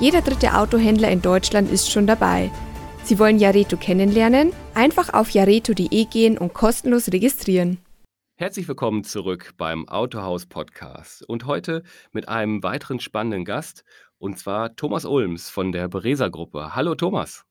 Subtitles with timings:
[0.00, 2.50] Jeder dritte Autohändler in Deutschland ist schon dabei.
[3.04, 4.52] Sie wollen Jareto kennenlernen?
[4.74, 7.78] Einfach auf jareto.de gehen und kostenlos registrieren.
[8.36, 13.84] Herzlich willkommen zurück beim Autohaus Podcast und heute mit einem weiteren spannenden Gast
[14.18, 16.74] und zwar Thomas Ulms von der Beresa Gruppe.
[16.74, 17.44] Hallo Thomas.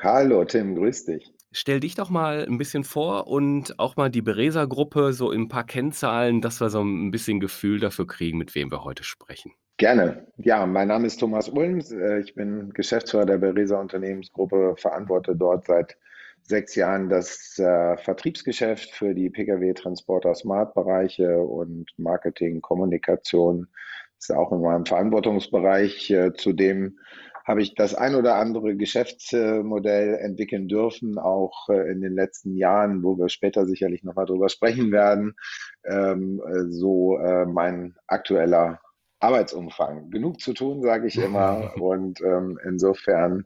[0.00, 1.32] Hallo Tim, grüß dich.
[1.50, 5.42] Stell dich doch mal ein bisschen vor und auch mal die Beresa Gruppe so in
[5.42, 9.02] ein paar Kennzahlen, dass wir so ein bisschen Gefühl dafür kriegen, mit wem wir heute
[9.02, 9.50] sprechen.
[9.78, 10.26] Gerne.
[10.38, 11.92] Ja, mein Name ist Thomas Ulms.
[11.92, 15.96] Äh, ich bin Geschäftsführer der Beresa Unternehmensgruppe, verantworte dort seit
[16.42, 23.68] sechs Jahren das äh, Vertriebsgeschäft für die Pkw-Transporter Smart-Bereiche und Marketing, Kommunikation
[24.18, 26.10] ist auch in meinem Verantwortungsbereich.
[26.10, 26.98] Äh, zudem
[27.46, 33.16] habe ich das ein oder andere Geschäftsmodell entwickeln dürfen, auch in den letzten Jahren, wo
[33.16, 35.34] wir später sicherlich nochmal drüber sprechen werden.
[35.84, 38.80] Ähm, äh, so mein aktueller
[39.20, 40.10] Arbeitsumfang.
[40.10, 41.72] Genug zu tun, sage ich immer.
[41.80, 43.44] Und ähm, insofern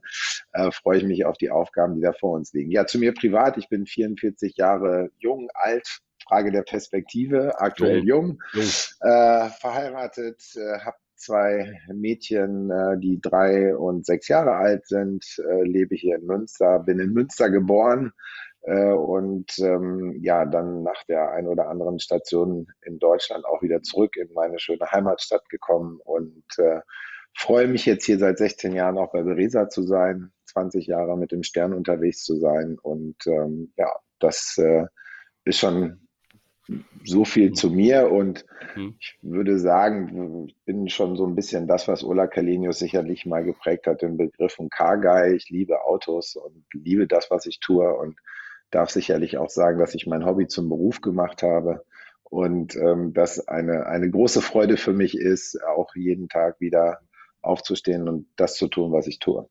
[0.53, 2.71] äh, freue ich mich auf die Aufgaben, die da vor uns liegen.
[2.71, 3.57] Ja, zu mir privat.
[3.57, 5.99] Ich bin 44 Jahre jung, alt.
[6.27, 7.59] Frage der Perspektive.
[7.59, 8.63] Aktuell jung, jung.
[9.01, 15.63] Äh, verheiratet, äh, habe zwei Mädchen, äh, die drei und sechs Jahre alt sind, äh,
[15.63, 18.11] lebe hier in Münster, bin in Münster geboren,
[18.71, 24.15] und ähm, ja, dann nach der ein oder anderen Station in Deutschland auch wieder zurück
[24.15, 26.79] in meine schöne Heimatstadt gekommen und äh,
[27.35, 31.31] freue mich jetzt hier seit 16 Jahren auch bei Beresa zu sein, 20 Jahre mit
[31.31, 34.85] dem Stern unterwegs zu sein und ähm, ja, das äh,
[35.43, 35.99] ist schon
[37.03, 38.95] so viel zu mir und mhm.
[38.99, 43.43] ich würde sagen, ich bin schon so ein bisschen das, was Ola Kalenius sicherlich mal
[43.43, 45.35] geprägt hat, den Begriff von Car Guy.
[45.35, 48.17] Ich liebe Autos und liebe das, was ich tue und
[48.73, 51.85] darf sicherlich auch sagen, dass ich mein Hobby zum Beruf gemacht habe
[52.23, 56.99] und ähm, das eine, eine große Freude für mich ist, auch jeden Tag wieder
[57.41, 59.47] aufzustehen und das zu tun, was ich tue.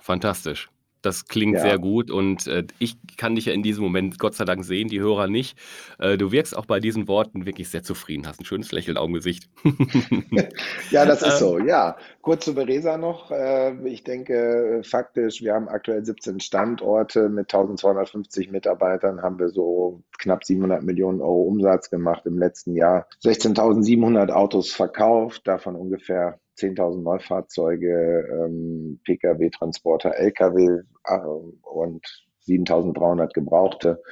[0.00, 0.70] Fantastisch.
[1.06, 1.60] Das klingt ja.
[1.60, 4.88] sehr gut und äh, ich kann dich ja in diesem Moment Gott sei Dank sehen,
[4.88, 5.56] die Hörer nicht.
[6.00, 9.06] Äh, du wirkst auch bei diesen Worten wirklich sehr zufrieden, hast ein schönes Lächeln auf
[9.06, 9.48] dem Gesicht.
[10.90, 11.96] ja, das ist so, ja.
[12.22, 13.30] Kurz zu Beresa noch.
[13.30, 20.02] Äh, ich denke, faktisch, wir haben aktuell 17 Standorte mit 1250 Mitarbeitern, haben wir so
[20.18, 23.06] knapp 700 Millionen Euro Umsatz gemacht im letzten Jahr.
[23.22, 32.06] 16.700 Autos verkauft, davon ungefähr 10.000 Neufahrzeuge, ähm, Pkw-Transporter, Lkw äh, und
[32.46, 34.02] 7.300 Gebrauchte,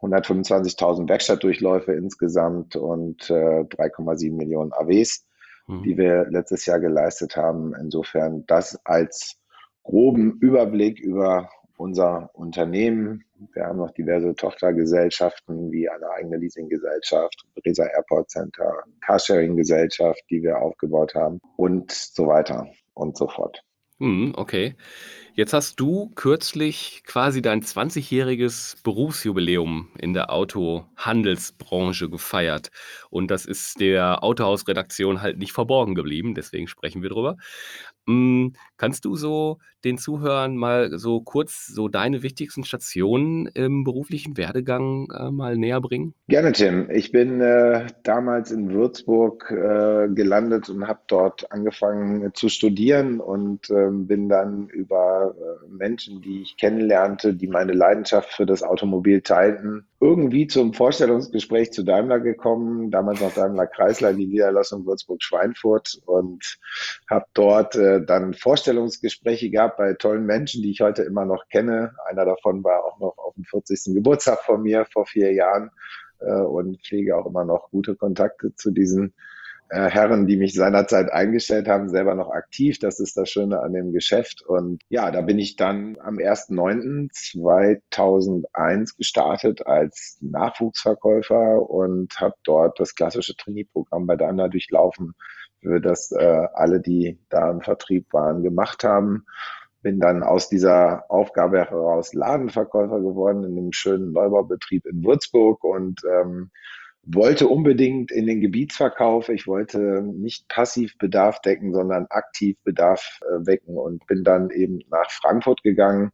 [0.00, 5.26] 125.000 Werkstattdurchläufe insgesamt und äh, 3,7 Millionen AWs,
[5.66, 5.82] mhm.
[5.82, 7.74] die wir letztes Jahr geleistet haben.
[7.80, 9.36] Insofern das als
[9.82, 13.24] groben Überblick über unser Unternehmen.
[13.52, 20.58] Wir haben noch diverse Tochtergesellschaften wie eine eigene Leasinggesellschaft, Resa Airport Center, Carsharing-Gesellschaft, die wir
[20.58, 23.62] aufgebaut haben und so weiter und so fort.
[24.00, 24.74] Hm, okay.
[25.34, 32.70] Jetzt hast du kürzlich quasi dein 20-jähriges Berufsjubiläum in der Autohandelsbranche gefeiert.
[33.10, 37.36] Und das ist der Autohausredaktion halt nicht verborgen geblieben, deswegen sprechen wir drüber.
[38.06, 44.36] Hm, kannst du so den Zuhörern mal so kurz so deine wichtigsten Stationen im beruflichen
[44.36, 46.14] Werdegang äh, mal näher bringen?
[46.28, 46.88] Gerne, Tim.
[46.90, 53.70] Ich bin äh, damals in Würzburg äh, gelandet und habe dort angefangen zu studieren und
[53.70, 59.20] ähm, bin dann über äh, Menschen, die ich kennenlernte, die meine Leidenschaft für das Automobil
[59.20, 66.58] teilten, irgendwie zum Vorstellungsgespräch zu Daimler gekommen, damals noch Daimler Kreisler, die Niederlassung Würzburg-Schweinfurt und
[67.08, 71.94] habe dort dann Vorstellungsgespräche gehabt bei tollen Menschen, die ich heute immer noch kenne.
[72.06, 73.94] Einer davon war auch noch auf dem 40.
[73.94, 75.70] Geburtstag von mir vor vier Jahren
[76.20, 79.14] äh, und pflege auch immer noch gute kontakte zu diesen
[79.70, 82.78] äh, Herren, die mich seinerzeit eingestellt haben, selber noch aktiv.
[82.78, 84.42] Das ist das Schöne an dem Geschäft.
[84.42, 92.94] Und ja, da bin ich dann am 1.9.2001 gestartet als Nachwuchsverkäufer und habe dort das
[92.94, 95.14] klassische Trainee-Programm bei Daimler durchlaufen,
[95.64, 99.24] für das äh, alle, die da im Vertrieb waren, gemacht haben
[99.84, 106.00] bin dann aus dieser Aufgabe heraus Ladenverkäufer geworden in dem schönen Neubaubetrieb in Würzburg und
[106.10, 106.50] ähm,
[107.02, 109.28] wollte unbedingt in den Gebietsverkauf.
[109.28, 114.80] Ich wollte nicht passiv Bedarf decken, sondern aktiv Bedarf äh, wecken und bin dann eben
[114.90, 116.12] nach Frankfurt gegangen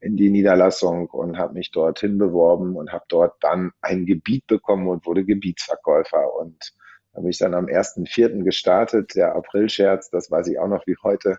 [0.00, 4.88] in die Niederlassung und habe mich dorthin beworben und habe dort dann ein Gebiet bekommen
[4.88, 6.34] und wurde Gebietsverkäufer.
[6.38, 6.72] Und
[7.12, 8.44] da ich dann am 1.4.
[8.44, 11.38] gestartet, der Aprilscherz, das weiß ich auch noch wie heute,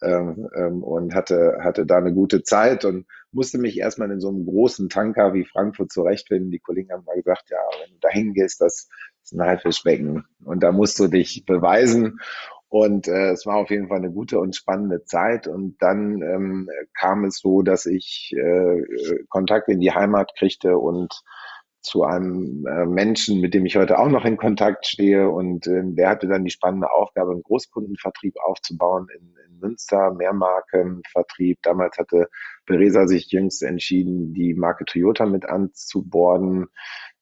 [0.00, 4.28] ähm, ähm, und hatte, hatte da eine gute Zeit und musste mich erstmal in so
[4.28, 6.52] einem großen Tanker wie Frankfurt zurechtfinden.
[6.52, 8.88] Die Kollegen haben mal gesagt, ja, wenn du da hingehst, das
[9.24, 12.20] ist ein Haifischbecken und da musst du dich beweisen.
[12.68, 15.48] Und äh, es war auf jeden Fall eine gute und spannende Zeit.
[15.48, 18.82] Und dann ähm, kam es so, dass ich äh,
[19.28, 21.22] Kontakt in die Heimat kriegte und
[21.80, 25.28] zu einem äh, Menschen, mit dem ich heute auch noch in Kontakt stehe.
[25.30, 31.58] Und äh, der hatte dann die spannende Aufgabe, einen Großkundenvertrieb aufzubauen in, in Münster, Mehrmarkenvertrieb.
[31.62, 32.28] Damals hatte
[32.66, 36.66] Beresa sich jüngst entschieden, die Marke Toyota mit anzuborden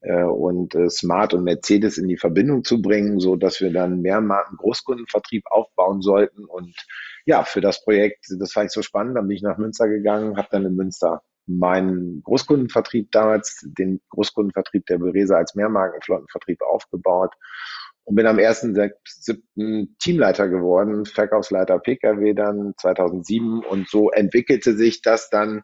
[0.00, 4.00] äh, und äh, Smart und Mercedes in die Verbindung zu bringen, so dass wir dann
[4.00, 6.44] Mehrmarken Großkundenvertrieb aufbauen sollten.
[6.44, 6.74] Und
[7.26, 10.36] ja, für das Projekt, das fand ich so spannend, dann bin ich nach Münster gegangen,
[10.36, 17.34] habe dann in Münster meinen Großkundenvertrieb damals, den Großkundenvertrieb der Beresa als Mehrmarkenflottenvertrieb aufgebaut
[18.04, 19.88] und bin am 1.7.
[19.98, 25.62] Teamleiter geworden, Verkaufsleiter Pkw dann 2007 und so entwickelte sich das dann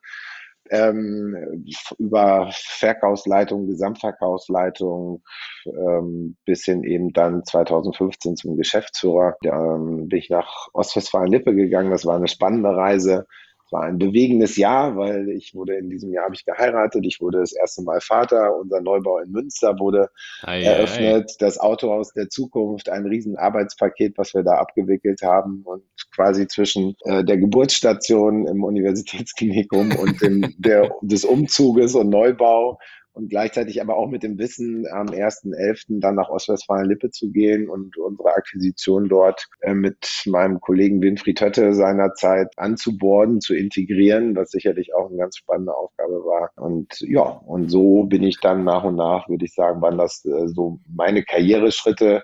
[0.70, 1.64] ähm,
[1.98, 5.22] über Verkaufsleitung, Gesamtverkaufsleitung
[5.66, 9.36] ähm, bis hin eben dann 2015 zum Geschäftsführer.
[9.42, 11.90] Da ähm, bin ich nach Ostwestfalen-Lippe gegangen.
[11.90, 13.26] Das war eine spannende Reise
[13.72, 17.40] war ein bewegendes Jahr, weil ich wurde in diesem Jahr habe ich geheiratet, ich wurde
[17.40, 20.08] das erste Mal Vater, unser Neubau in Münster wurde
[20.42, 21.34] ei, eröffnet, ei.
[21.38, 25.82] das Autohaus der Zukunft, ein riesen Arbeitspaket, was wir da abgewickelt haben und
[26.14, 32.78] quasi zwischen äh, der Geburtsstation im Universitätsklinikum und dem, der, des Umzuges und Neubau
[33.12, 36.00] und gleichzeitig aber auch mit dem Wissen, am 1.11.
[36.00, 41.74] dann nach Ostwestfalen-Lippe zu gehen und unsere Akquisition dort äh, mit meinem Kollegen Winfried Hötte
[41.74, 46.50] seinerzeit anzuborden, zu integrieren, was sicherlich auch eine ganz spannende Aufgabe war.
[46.56, 50.24] Und ja, und so bin ich dann nach und nach, würde ich sagen, waren das
[50.24, 52.22] äh, so meine Karriereschritte,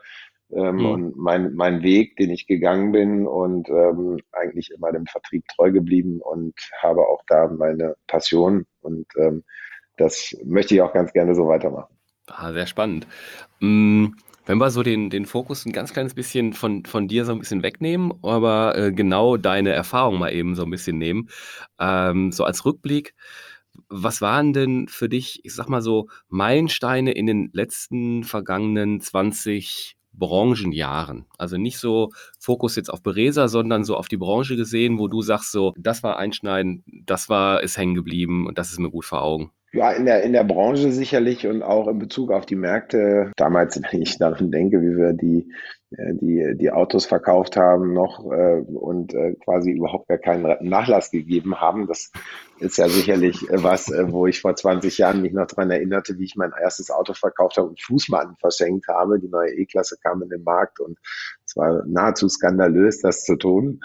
[0.51, 0.87] ähm, mhm.
[0.87, 5.71] und mein, mein Weg, den ich gegangen bin und ähm, eigentlich immer dem Vertrieb treu
[5.71, 9.45] geblieben und habe auch da meine Passion und ähm,
[9.99, 11.95] das möchte ich auch ganz gerne so weitermachen.
[12.27, 13.07] Ah, sehr spannend.
[13.61, 14.09] Mm,
[14.47, 17.39] wenn wir so den, den Fokus ein ganz kleines bisschen von, von dir so ein
[17.39, 21.29] bisschen wegnehmen, aber äh, genau deine Erfahrung mal eben so ein bisschen nehmen,
[21.79, 23.15] ähm, so als Rückblick,
[23.89, 29.97] was waren denn für dich, ich sag mal so, Meilensteine in den letzten vergangenen 20
[30.13, 31.27] Branchenjahren.
[31.39, 32.11] Also nicht so
[32.41, 36.03] Fokus jetzt auf Beresa, sondern so auf die Branche gesehen, wo du sagst so, das
[36.03, 39.53] war einschneidend, das war, ist hängen geblieben und das ist mir gut vor Augen.
[39.73, 43.33] Ja, in der, in der Branche sicherlich und auch in Bezug auf die Märkte.
[43.37, 45.53] Damals, wenn ich daran denke, wie wir die,
[45.91, 51.11] äh, die, die Autos verkauft haben noch äh, und äh, quasi überhaupt gar keinen Nachlass
[51.11, 52.11] gegeben haben, das
[52.61, 56.19] ist ja sicherlich äh, was, äh, wo ich vor 20 Jahren mich noch dran erinnerte,
[56.19, 59.21] wie ich mein erstes Auto verkauft habe und Fußmatten verschenkt habe.
[59.21, 60.99] Die neue E-Klasse kam in den Markt und
[61.59, 63.81] war nahezu skandalös, das zu tun.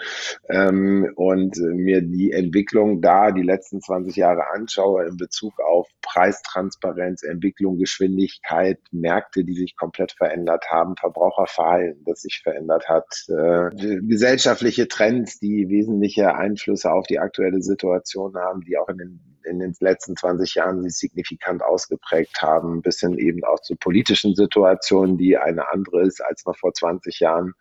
[0.48, 7.22] Ähm, und mir die Entwicklung da die letzten 20 Jahre anschaue in Bezug auf Preistransparenz,
[7.22, 14.88] Entwicklung, Geschwindigkeit, Märkte, die sich komplett verändert haben, Verbraucherverhalten, das sich verändert hat, äh, gesellschaftliche
[14.88, 19.74] Trends, die wesentliche Einflüsse auf die aktuelle Situation haben, die auch in den, in den
[19.80, 25.36] letzten 20 Jahren sich signifikant ausgeprägt haben, bis hin eben auch zu politischen Situationen, die
[25.36, 27.54] eine andere ist als noch vor 20 Jahren,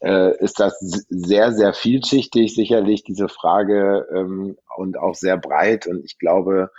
[0.00, 5.86] äh, ist das sehr, sehr vielschichtig sicherlich, diese Frage ähm, und auch sehr breit.
[5.86, 6.70] Und ich glaube,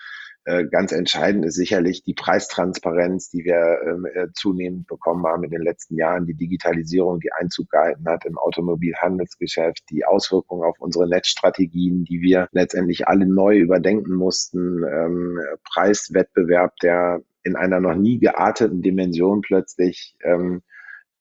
[0.72, 5.62] ganz entscheidend ist sicherlich die Preistransparenz, die wir ähm, äh, zunehmend bekommen haben in den
[5.62, 12.06] letzten Jahren, die Digitalisierung, die Einzug gehalten hat im Automobilhandelsgeschäft, die Auswirkungen auf unsere Netzstrategien,
[12.06, 18.82] die wir letztendlich alle neu überdenken mussten, ähm, Preiswettbewerb, der in einer noch nie gearteten
[18.82, 20.62] Dimension plötzlich ähm,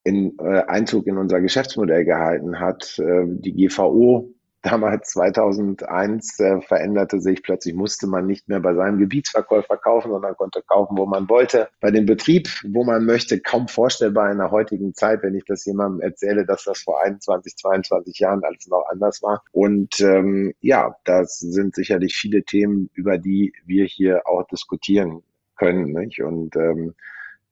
[0.04, 2.96] in, äh, Einzug in unser Geschäftsmodell gehalten hat.
[3.00, 4.35] Äh, die GVO
[4.70, 7.42] damals 2001 äh, veränderte sich.
[7.42, 11.68] Plötzlich musste man nicht mehr bei seinem Gebietsverkäufer kaufen, sondern konnte kaufen, wo man wollte.
[11.80, 15.64] Bei dem Betrieb, wo man möchte, kaum vorstellbar in der heutigen Zeit, wenn ich das
[15.64, 19.42] jemandem erzähle, dass das vor 21, 22 Jahren alles noch anders war.
[19.52, 25.22] Und ähm, ja, das sind sicherlich viele Themen, über die wir hier auch diskutieren
[25.56, 25.92] können.
[25.92, 26.22] Nicht?
[26.22, 26.94] Und ähm,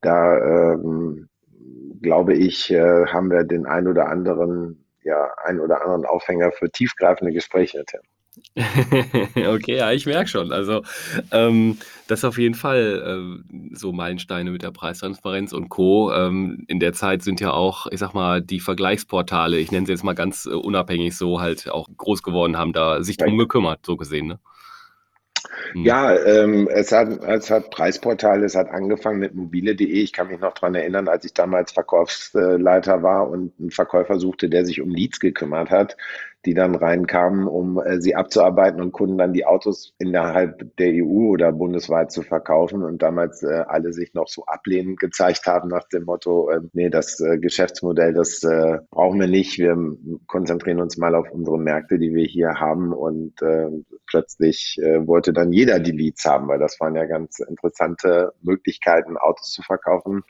[0.00, 1.28] da ähm,
[2.02, 6.70] glaube ich, äh, haben wir den ein oder anderen ja, einen oder anderen Aufhänger für
[6.70, 7.84] tiefgreifende Gespräche.
[8.56, 10.52] okay, ja, ich merke schon.
[10.52, 10.82] Also,
[11.30, 16.12] ähm, das ist auf jeden Fall äh, so Meilensteine mit der Preistransparenz und Co.
[16.12, 19.92] Ähm, in der Zeit sind ja auch, ich sag mal, die Vergleichsportale, ich nenne sie
[19.92, 23.86] jetzt mal ganz äh, unabhängig so, halt auch groß geworden, haben da sich drum gekümmert,
[23.86, 24.40] so gesehen, ne?
[25.74, 25.84] Mhm.
[25.84, 29.86] Ja, ähm, es, hat, es hat Preisportale, es hat angefangen mit mobile.de.
[29.86, 34.48] Ich kann mich noch dran erinnern, als ich damals Verkaufsleiter war und einen Verkäufer suchte,
[34.48, 35.96] der sich um Leads gekümmert hat
[36.46, 41.30] die dann reinkamen, um äh, sie abzuarbeiten und Kunden dann die Autos innerhalb der EU
[41.30, 45.88] oder bundesweit zu verkaufen und damals äh, alle sich noch so ablehnend gezeigt haben nach
[45.88, 49.76] dem Motto, äh, nee, das äh, Geschäftsmodell, das äh, brauchen wir nicht, wir
[50.26, 52.92] konzentrieren uns mal auf unsere Märkte, die wir hier haben.
[52.92, 53.68] Und äh,
[54.06, 59.16] plötzlich äh, wollte dann jeder die Leads haben, weil das waren ja ganz interessante Möglichkeiten,
[59.16, 60.22] Autos zu verkaufen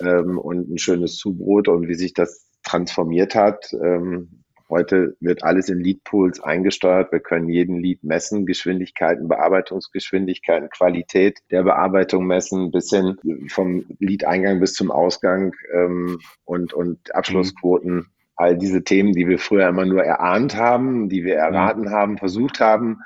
[0.00, 1.68] ähm, und ein schönes Zubrot.
[1.68, 7.10] Und wie sich das transformiert hat, ähm, Heute wird alles in Lead-Pools eingesteuert.
[7.10, 14.60] Wir können jeden Lead messen, Geschwindigkeiten, Bearbeitungsgeschwindigkeiten, Qualität der Bearbeitung messen, bis hin vom Lead-Eingang
[14.60, 18.06] bis zum Ausgang ähm, und, und Abschlussquoten.
[18.36, 22.60] All diese Themen, die wir früher immer nur erahnt haben, die wir erraten haben, versucht
[22.60, 23.00] haben,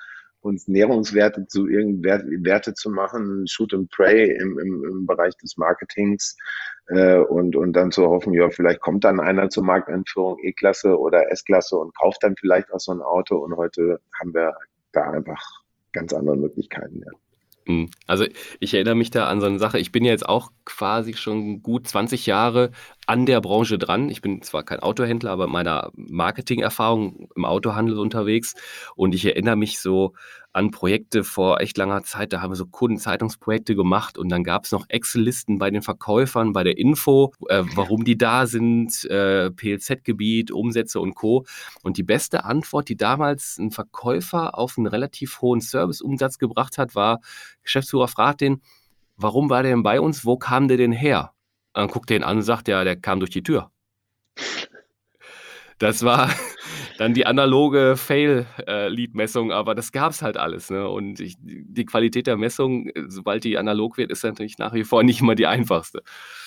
[0.45, 5.57] uns Nährungswerte zu irgendeinen Werte zu machen, Shoot and Pray im, im, im Bereich des
[5.57, 6.37] Marketings
[6.89, 11.31] äh, und, und dann zu hoffen, ja, vielleicht kommt dann einer zur Markteinführung E-Klasse oder
[11.33, 14.55] S-Klasse und kauft dann vielleicht auch so ein Auto und heute haben wir
[14.93, 15.43] da einfach
[15.93, 17.01] ganz andere Möglichkeiten.
[17.01, 17.13] Ja.
[17.67, 17.91] Hm.
[18.07, 18.27] Also
[18.61, 19.79] ich erinnere mich da an so eine Sache.
[19.79, 22.71] Ich bin ja jetzt auch quasi schon gut 20 Jahre
[23.07, 24.09] an der Branche dran.
[24.09, 28.55] Ich bin zwar kein Autohändler, aber meiner Marketingerfahrung im Autohandel unterwegs.
[28.97, 30.15] Und ich erinnere mich so
[30.53, 32.33] an Projekte vor echt langer Zeit.
[32.33, 36.53] Da haben wir so Kundenzeitungsprojekte gemacht und dann gab es noch Excel-Listen bei den Verkäufern,
[36.53, 41.45] bei der Info, äh, warum die da sind, äh, PLZ-Gebiet, Umsätze und Co.
[41.83, 46.95] Und die beste Antwort, die damals ein Verkäufer auf einen relativ hohen Serviceumsatz gebracht hat,
[46.95, 47.21] war,
[47.65, 48.63] Geschäftsführer fragt den,
[49.17, 50.25] warum war der denn bei uns?
[50.25, 51.34] Wo kam der denn her?
[51.75, 53.71] Dann guckt er ihn an und sagt, ja, der kam durch die Tür.
[55.79, 56.31] Das war,
[56.99, 60.71] dann die analoge Fail-Lead-Messung, aber das gab es halt alles.
[60.71, 60.89] Ne?
[60.89, 65.03] Und ich, die Qualität der Messung, sobald die analog wird, ist natürlich nach wie vor
[65.03, 66.03] nicht immer die einfachste.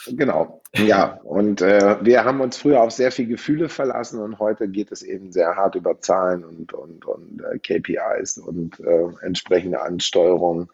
[0.08, 1.20] Genau, ja.
[1.24, 5.02] Und äh, wir haben uns früher auf sehr viel Gefühle verlassen und heute geht es
[5.04, 10.70] eben sehr hart über Zahlen und, und, und äh, KPIs und äh, entsprechende Ansteuerungen,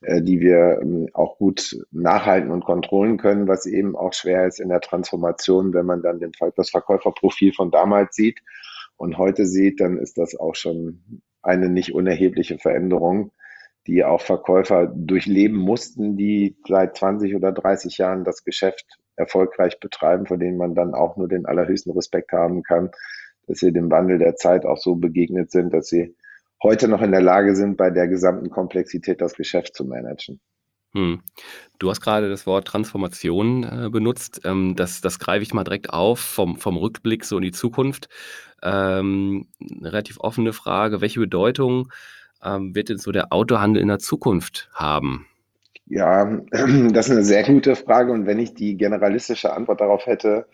[0.00, 4.60] äh, die wir ähm, auch gut nachhalten und kontrollen können, was eben auch schwer ist
[4.60, 8.40] in der Transformation, wenn man dann den, das Verkäuferprofil von damals sieht
[8.98, 13.32] und heute sieht, dann ist das auch schon eine nicht unerhebliche Veränderung,
[13.86, 20.26] die auch Verkäufer durchleben mussten, die seit 20 oder 30 Jahren das Geschäft erfolgreich betreiben,
[20.26, 22.90] vor denen man dann auch nur den allerhöchsten Respekt haben kann,
[23.46, 26.14] dass sie dem Wandel der Zeit auch so begegnet sind, dass sie
[26.62, 30.40] heute noch in der Lage sind, bei der gesamten Komplexität das Geschäft zu managen.
[30.94, 31.20] Hm.
[31.78, 34.40] Du hast gerade das Wort Transformation äh, benutzt.
[34.44, 38.08] Ähm, das, das greife ich mal direkt auf vom, vom Rückblick so in die Zukunft.
[38.62, 41.00] Ähm, eine relativ offene Frage.
[41.00, 41.90] Welche Bedeutung
[42.42, 45.26] ähm, wird denn so der Autohandel in der Zukunft haben?
[45.86, 48.12] Ja, das ist eine sehr gute Frage.
[48.12, 50.46] Und wenn ich die generalistische Antwort darauf hätte,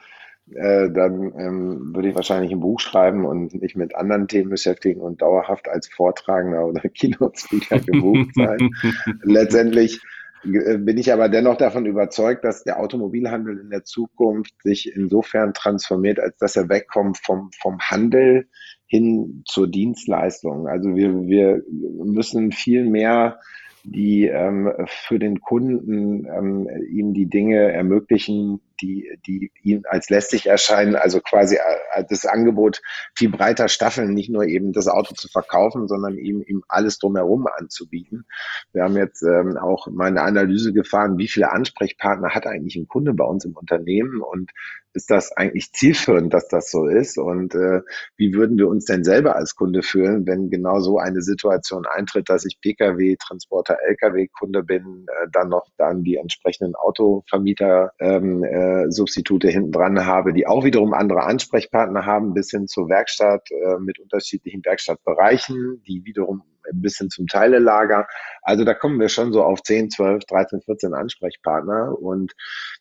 [0.53, 5.01] äh, dann ähm, würde ich wahrscheinlich ein Buch schreiben und mich mit anderen Themen beschäftigen
[5.01, 8.71] und dauerhaft als Vortragender oder Keynote-Speaker gebucht sein.
[9.23, 10.01] Letztendlich
[10.45, 16.21] bin ich aber dennoch davon überzeugt, dass der Automobilhandel in der Zukunft sich insofern transformiert,
[16.21, 18.49] als dass er wegkommt vom, vom Handel
[18.87, 20.69] hin zur Dienstleistung.
[20.69, 21.63] Also wir, wir
[22.05, 23.41] müssen viel mehr
[23.85, 30.47] die ähm, für den Kunden ähm, ihm die Dinge ermöglichen, die, die ihm als lästig
[30.47, 32.81] erscheinen, also quasi äh, das Angebot
[33.15, 37.47] viel breiter staffeln, nicht nur eben das Auto zu verkaufen, sondern ihm, ihm alles drumherum
[37.47, 38.25] anzubieten.
[38.73, 42.89] Wir haben jetzt ähm, auch mal eine Analyse gefahren, wie viele Ansprechpartner hat eigentlich ein
[42.89, 44.51] Kunde bei uns im Unternehmen und
[44.95, 47.19] ist das eigentlich zielführend, dass das so ist?
[47.19, 47.83] Und äh,
[48.17, 52.29] wie würden wir uns denn selber als Kunde fühlen, wenn genau so eine Situation eintritt,
[52.29, 58.91] dass ich Pkw, Transporter, Lkw-Kunde bin, äh, dann noch dann die entsprechenden Autovermieter ähm, äh,
[58.91, 63.79] Substitute hinten dran habe, die auch wiederum andere Ansprechpartner haben, bis hin zur Werkstatt äh,
[63.81, 68.07] mit unterschiedlichen Werkstattbereichen, die wiederum ein bisschen zum Teilelager.
[68.43, 72.33] Also da kommen wir schon so auf 10, 12, 13, 14 Ansprechpartner und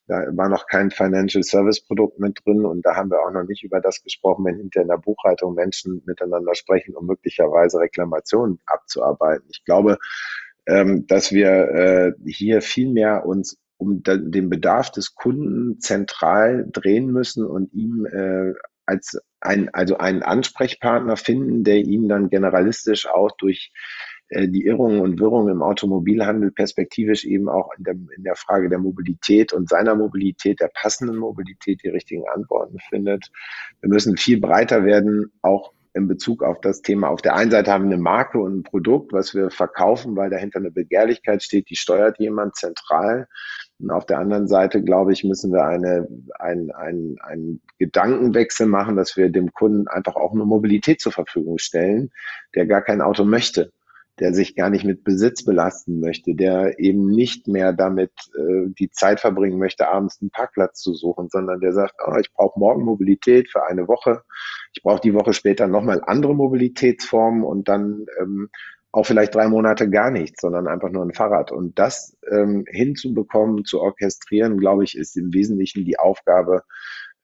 [0.07, 3.43] da war noch kein Financial Service Produkt mit drin und da haben wir auch noch
[3.43, 8.59] nicht über das gesprochen, wenn hinter in der Buchhaltung Menschen miteinander sprechen, um möglicherweise Reklamationen
[8.65, 9.45] abzuarbeiten.
[9.49, 9.97] Ich glaube,
[10.65, 17.11] ähm, dass wir äh, hier viel mehr uns um den Bedarf des Kunden zentral drehen
[17.11, 18.53] müssen und ihm äh,
[18.85, 23.71] als ein, also einen Ansprechpartner finden, der ihnen dann generalistisch auch durch
[24.29, 28.69] äh, die Irrungen und Wirrungen im Automobilhandel perspektivisch eben auch in der, in der Frage
[28.69, 33.31] der Mobilität und seiner Mobilität, der passenden Mobilität die richtigen Antworten findet.
[33.81, 37.09] Wir müssen viel breiter werden, auch in Bezug auf das Thema.
[37.09, 40.29] Auf der einen Seite haben wir eine Marke und ein Produkt, was wir verkaufen, weil
[40.29, 43.27] dahinter eine Begehrlichkeit steht, die steuert jemand zentral.
[43.83, 46.07] Und auf der anderen Seite, glaube ich, müssen wir eine,
[46.39, 51.57] ein, ein, einen Gedankenwechsel machen, dass wir dem Kunden einfach auch eine Mobilität zur Verfügung
[51.57, 52.09] stellen,
[52.55, 53.71] der gar kein Auto möchte
[54.19, 58.91] der sich gar nicht mit Besitz belasten möchte, der eben nicht mehr damit äh, die
[58.91, 62.83] Zeit verbringen möchte, abends einen Parkplatz zu suchen, sondern der sagt, oh, ich brauche morgen
[62.83, 64.21] Mobilität für eine Woche,
[64.73, 68.49] ich brauche die Woche später nochmal andere Mobilitätsformen und dann ähm,
[68.93, 71.51] auch vielleicht drei Monate gar nichts, sondern einfach nur ein Fahrrad.
[71.51, 76.61] Und das ähm, hinzubekommen, zu orchestrieren, glaube ich, ist im Wesentlichen die Aufgabe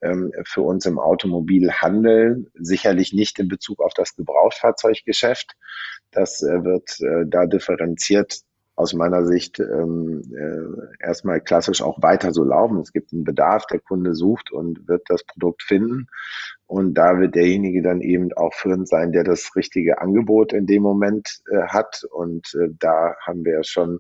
[0.02, 2.52] ähm, für uns im Automobilhandel.
[2.56, 5.56] Sicherlich nicht in Bezug auf das Gebrauchtfahrzeuggeschäft,
[6.10, 8.40] das äh, wird äh, da differenziert
[8.80, 12.80] aus meiner Sicht ähm, äh, erstmal klassisch auch weiter so laufen.
[12.80, 16.08] Es gibt einen Bedarf, der Kunde sucht und wird das Produkt finden.
[16.66, 20.82] Und da wird derjenige dann eben auch führend sein, der das richtige Angebot in dem
[20.82, 22.06] Moment äh, hat.
[22.10, 24.00] Und äh, da haben wir schon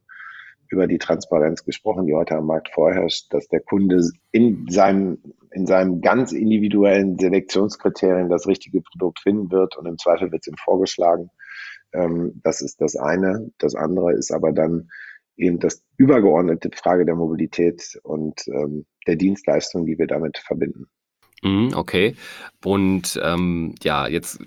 [0.69, 5.17] über die Transparenz gesprochen, die heute am Markt vorherrscht, dass der Kunde in seinem,
[5.51, 10.47] in seinem ganz individuellen Selektionskriterien das richtige Produkt finden wird und im Zweifel wird es
[10.47, 11.31] ihm vorgeschlagen.
[11.93, 13.51] Ähm, das ist das eine.
[13.57, 14.89] Das andere ist aber dann
[15.37, 20.87] eben das übergeordnete Frage der Mobilität und ähm, der Dienstleistung, die wir damit verbinden.
[21.41, 22.15] Mhm, okay.
[22.63, 24.39] Und ähm, ja, jetzt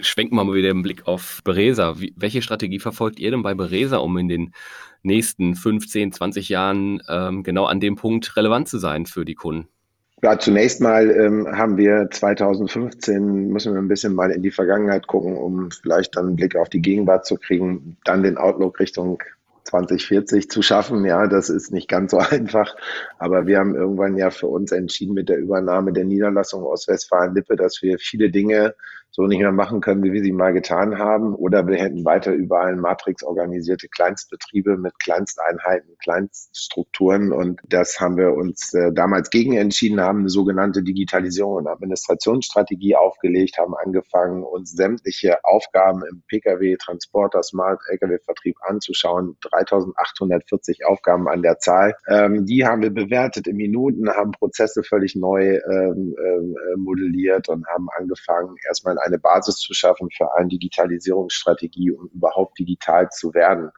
[0.00, 1.96] schwenken wir mal wieder den Blick auf Beresa.
[2.16, 4.54] Welche Strategie verfolgt ihr denn bei Beresa, um in den
[5.02, 9.68] nächsten 15, 20 Jahren ähm, genau an dem Punkt relevant zu sein für die Kunden?
[10.24, 15.08] Ja, zunächst mal ähm, haben wir 2015, müssen wir ein bisschen mal in die Vergangenheit
[15.08, 19.20] gucken, um vielleicht dann einen Blick auf die Gegenwart zu kriegen, dann den Outlook Richtung
[19.64, 21.04] 2040 zu schaffen.
[21.04, 22.76] Ja, das ist nicht ganz so einfach.
[23.18, 27.56] Aber wir haben irgendwann ja für uns entschieden mit der Übernahme der Niederlassung aus Westfalen-Lippe,
[27.56, 28.76] dass wir viele Dinge
[29.12, 31.34] so nicht mehr machen können, wie wir sie mal getan haben.
[31.34, 37.30] Oder wir hätten weiter überall Matrix organisierte Kleinstbetriebe mit Kleinsteinheiten, Kleinststrukturen.
[37.30, 42.96] Und das haben wir uns äh, damals gegen entschieden, haben eine sogenannte Digitalisierung und Administrationsstrategie
[42.96, 49.36] aufgelegt, haben angefangen, uns sämtliche Aufgaben im Pkw, Transporter, Smart, Lkw-Vertrieb anzuschauen.
[49.42, 51.94] 3840 Aufgaben an der Zahl.
[52.08, 57.66] Ähm, die haben wir bewertet in Minuten, haben Prozesse völlig neu ähm, äh, modelliert und
[57.66, 63.70] haben angefangen, erstmal eine Basis zu schaffen für eine Digitalisierungsstrategie, um überhaupt digital zu werden.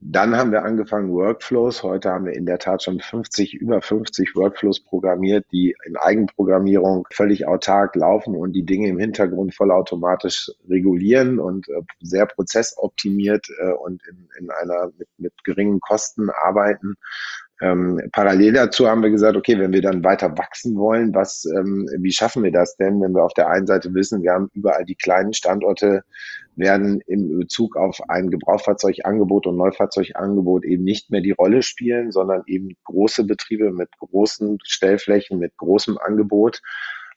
[0.00, 1.82] Dann haben wir angefangen Workflows.
[1.82, 7.04] Heute haben wir in der Tat schon 50, über 50 Workflows programmiert, die in Eigenprogrammierung
[7.12, 13.72] völlig autark laufen und die Dinge im Hintergrund vollautomatisch regulieren und äh, sehr prozessoptimiert äh,
[13.72, 16.94] und in, in einer mit, mit geringen Kosten arbeiten.
[17.60, 21.88] Ähm, parallel dazu haben wir gesagt, okay, wenn wir dann weiter wachsen wollen, was, ähm,
[21.98, 24.84] wie schaffen wir das denn, wenn wir auf der einen Seite wissen, wir haben überall
[24.84, 26.04] die kleinen Standorte,
[26.54, 32.42] werden im Bezug auf ein Gebrauchfahrzeugangebot und Neufahrzeugangebot eben nicht mehr die Rolle spielen, sondern
[32.46, 36.60] eben große Betriebe mit großen Stellflächen, mit großem Angebot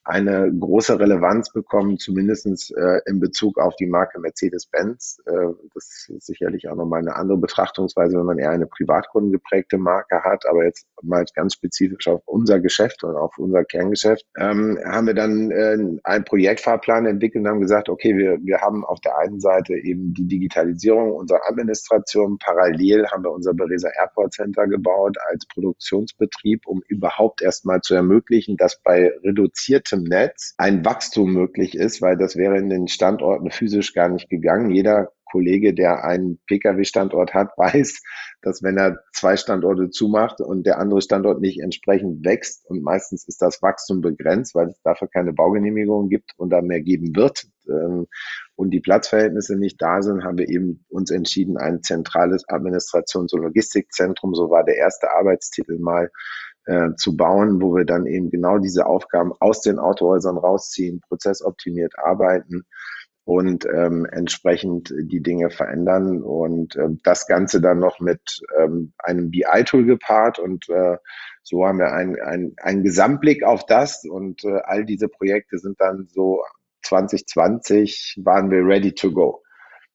[0.03, 2.41] eine große Relevanz bekommen, zumindest
[2.75, 5.21] äh, in Bezug auf die Marke Mercedes-Benz.
[5.25, 5.31] Äh,
[5.75, 10.45] das ist sicherlich auch nochmal eine andere Betrachtungsweise, wenn man eher eine privatkundengeprägte Marke hat,
[10.47, 15.13] aber jetzt mal ganz spezifisch auf unser Geschäft und auf unser Kerngeschäft, ähm, haben wir
[15.13, 19.39] dann äh, einen Projektfahrplan entwickelt und haben gesagt, okay, wir, wir haben auf der einen
[19.39, 22.39] Seite eben die Digitalisierung unserer Administration.
[22.39, 28.57] Parallel haben wir unser Beresa Airport Center gebaut als Produktionsbetrieb, um überhaupt erstmal zu ermöglichen,
[28.57, 33.51] dass bei reduzierten im Netz ein Wachstum möglich ist, weil das wäre in den Standorten
[33.51, 34.71] physisch gar nicht gegangen.
[34.71, 38.01] Jeder Kollege, der einen Pkw-Standort hat, weiß,
[38.41, 43.27] dass wenn er zwei Standorte zumacht und der andere Standort nicht entsprechend wächst, und meistens
[43.27, 47.47] ist das Wachstum begrenzt, weil es dafür keine Baugenehmigung gibt und da mehr geben wird,
[47.69, 48.07] ähm,
[48.55, 53.41] und die Platzverhältnisse nicht da sind, haben wir eben uns entschieden, ein zentrales Administrations- und
[53.41, 56.11] Logistikzentrum, so war der erste Arbeitstitel mal,
[56.71, 61.99] äh, zu bauen, wo wir dann eben genau diese Aufgaben aus den Autohäusern rausziehen, prozessoptimiert
[61.99, 62.63] arbeiten
[63.25, 68.21] und ähm, entsprechend die Dinge verändern und äh, das Ganze dann noch mit
[68.57, 70.97] ähm, einem BI-Tool gepaart und äh,
[71.43, 75.79] so haben wir einen, einen, einen Gesamtblick auf das und äh, all diese Projekte sind
[75.81, 76.41] dann so
[76.83, 79.43] 2020 waren wir ready to go.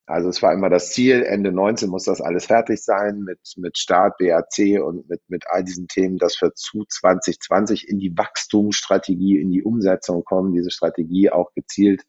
[0.06, 3.76] Also es war immer das Ziel, Ende 19 muss das alles fertig sein mit, mit
[3.76, 9.40] Start, BAC und mit, mit all diesen Themen, dass wir zu 2020 in die Wachstumsstrategie,
[9.40, 12.02] in die Umsetzung kommen, diese Strategie auch gezielt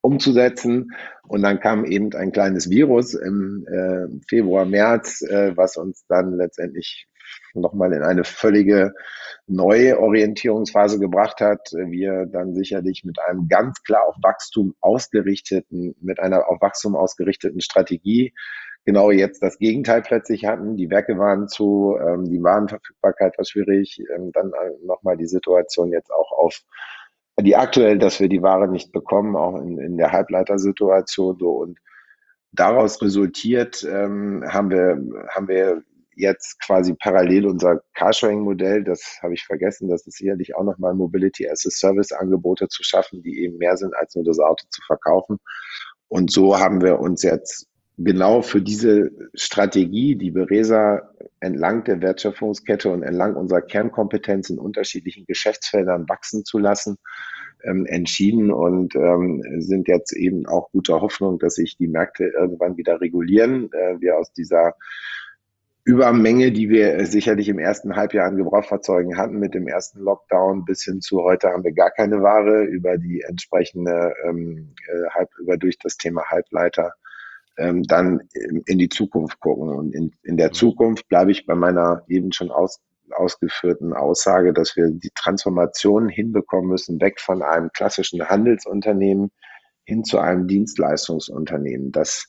[0.00, 0.92] umzusetzen.
[1.26, 6.36] Und dann kam eben ein kleines Virus im äh, Februar, März, äh, was uns dann
[6.36, 7.08] letztendlich
[7.54, 8.92] nochmal in eine völlige
[9.46, 11.70] neue Orientierungsphase gebracht hat.
[11.72, 17.60] Wir dann sicherlich mit einem ganz klar auf Wachstum ausgerichteten, mit einer auf Wachstum ausgerichteten
[17.60, 18.32] Strategie
[18.84, 20.76] genau jetzt das Gegenteil plötzlich hatten.
[20.76, 24.02] Die Werke waren zu, ähm, die Warenverfügbarkeit war schwierig.
[24.14, 24.52] Ähm, dann
[24.84, 26.62] nochmal die Situation jetzt auch auf
[27.40, 31.78] die aktuell, dass wir die Ware nicht bekommen, auch in, in der Halbleitersituation so und
[32.52, 35.82] daraus resultiert ähm, haben wir haben wir
[36.20, 41.48] jetzt quasi parallel unser Carsharing-Modell, das habe ich vergessen, das ist sicherlich auch nochmal Mobility
[41.48, 44.82] as a Service Angebote zu schaffen, die eben mehr sind, als nur das Auto zu
[44.86, 45.38] verkaufen.
[46.08, 52.90] Und so haben wir uns jetzt genau für diese Strategie, die Beresa entlang der Wertschöpfungskette
[52.90, 56.96] und entlang unserer Kernkompetenz in unterschiedlichen Geschäftsfeldern wachsen zu lassen,
[57.64, 62.76] ähm, entschieden und ähm, sind jetzt eben auch guter Hoffnung, dass sich die Märkte irgendwann
[62.76, 63.70] wieder regulieren.
[63.72, 64.74] Äh, wir aus dieser
[65.84, 70.84] Übermenge, die wir sicherlich im ersten Halbjahr an Gebrauchfahrzeugen hatten, mit dem ersten Lockdown bis
[70.84, 75.56] hin zu heute haben wir gar keine Ware über die entsprechende, ähm, äh, halb, über
[75.56, 76.92] durch das Thema Halbleiter
[77.56, 78.20] ähm, dann
[78.66, 79.70] in die Zukunft gucken.
[79.70, 84.76] Und in, in der Zukunft bleibe ich bei meiner eben schon aus, ausgeführten Aussage, dass
[84.76, 89.30] wir die Transformation hinbekommen müssen, weg von einem klassischen Handelsunternehmen
[89.84, 91.90] hin zu einem Dienstleistungsunternehmen.
[91.90, 92.28] Das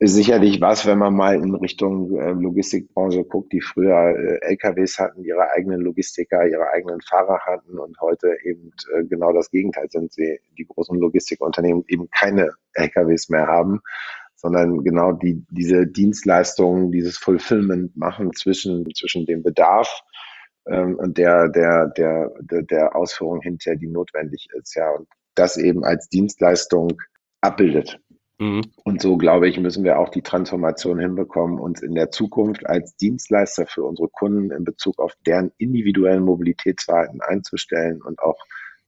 [0.00, 4.98] ist sicherlich was, wenn man mal in Richtung äh, Logistikbranche guckt, die früher äh, LKWs
[4.98, 9.88] hatten, ihre eigenen Logistiker, ihre eigenen Fahrer hatten und heute eben äh, genau das Gegenteil
[9.90, 10.10] sind.
[10.10, 13.80] Sie, die großen Logistikunternehmen eben keine LKWs mehr haben,
[14.36, 20.00] sondern genau die, diese Dienstleistungen, dieses Fulfillment machen zwischen, zwischen dem Bedarf
[20.66, 25.58] ähm, und der, der, der, der, der Ausführung hinterher, die notwendig ist, ja, und das
[25.58, 27.02] eben als Dienstleistung
[27.42, 28.00] abbildet.
[28.40, 28.62] Mhm.
[28.84, 32.96] Und so, glaube ich, müssen wir auch die Transformation hinbekommen, uns in der Zukunft als
[32.96, 38.38] Dienstleister für unsere Kunden in Bezug auf deren individuellen Mobilitätsverhalten einzustellen und auch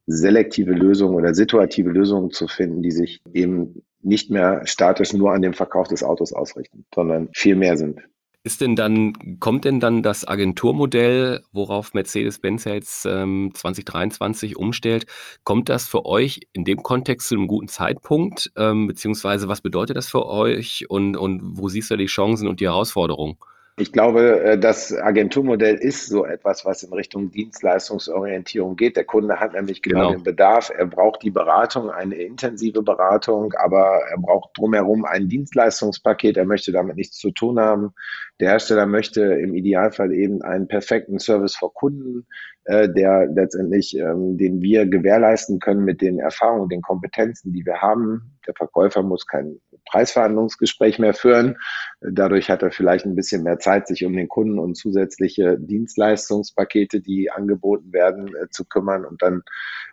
[0.06, 5.42] selektive Lösungen oder situative Lösungen zu finden, die sich eben nicht mehr statisch nur an
[5.42, 8.00] dem Verkauf des Autos ausrichten, sondern viel mehr sind.
[8.44, 15.06] Ist denn dann, kommt denn dann das Agenturmodell, worauf Mercedes-Benz jetzt ähm, 2023 umstellt,
[15.44, 18.50] kommt das für euch in dem Kontext zu einem guten Zeitpunkt?
[18.56, 22.58] Ähm, beziehungsweise was bedeutet das für euch und, und wo siehst du die Chancen und
[22.58, 23.36] die Herausforderungen?
[23.76, 28.96] Ich glaube, äh, das Agenturmodell ist so etwas, was in Richtung Dienstleistungsorientierung geht.
[28.96, 30.70] Der Kunde hat nämlich genau, genau, den Bedarf.
[30.76, 36.36] Er braucht die Beratung, eine intensive Beratung, aber er braucht drumherum ein Dienstleistungspaket.
[36.36, 37.94] Er möchte damit nichts zu tun haben.
[38.40, 42.26] Der Hersteller möchte im Idealfall eben einen perfekten Service vor Kunden,
[42.64, 47.82] äh, der letztendlich, ähm, den wir gewährleisten können mit den Erfahrungen, den Kompetenzen, die wir
[47.82, 48.36] haben.
[48.46, 51.56] Der Verkäufer muss kein Preisverhandlungsgespräch mehr führen.
[52.00, 57.00] Dadurch hat er vielleicht ein bisschen mehr Zeit, sich um den Kunden und zusätzliche Dienstleistungspakete,
[57.00, 59.04] die angeboten werden, äh, zu kümmern.
[59.04, 59.42] Und dann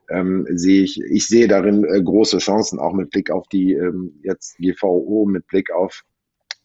[0.10, 4.20] ähm, sehe ich, ich sehe darin äh, große Chancen, auch mit Blick auf die ähm,
[4.24, 6.04] jetzt GVO, mit Blick auf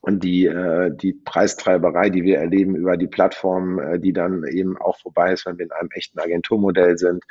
[0.05, 4.77] und die, äh, die Preistreiberei, die wir erleben über die Plattform, äh, die dann eben
[4.77, 7.25] auch vorbei ist, wenn wir in einem echten Agenturmodell sind.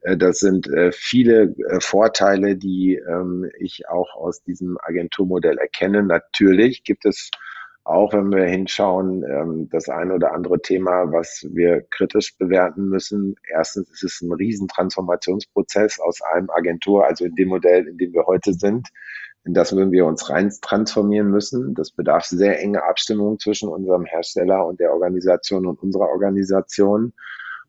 [0.00, 6.02] Äh, das sind äh, viele äh, Vorteile, die ähm, ich auch aus diesem Agenturmodell erkenne.
[6.02, 7.30] Natürlich gibt es
[7.84, 13.34] auch, wenn wir hinschauen, ähm, das eine oder andere Thema, was wir kritisch bewerten müssen.
[13.46, 18.24] Erstens ist es ein Riesentransformationsprozess aus einem Agentur, also in dem Modell, in dem wir
[18.24, 18.88] heute sind,
[19.44, 21.74] in das würden wir uns rein transformieren müssen.
[21.74, 27.12] Das bedarf sehr enge Abstimmung zwischen unserem Hersteller und der Organisation und unserer Organisation.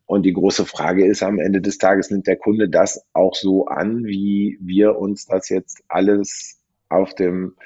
[0.06, 3.66] Und die große Frage ist am Ende des Tages, nimmt der Kunde das auch so
[3.66, 7.56] an, wie wir uns das jetzt alles auf dem,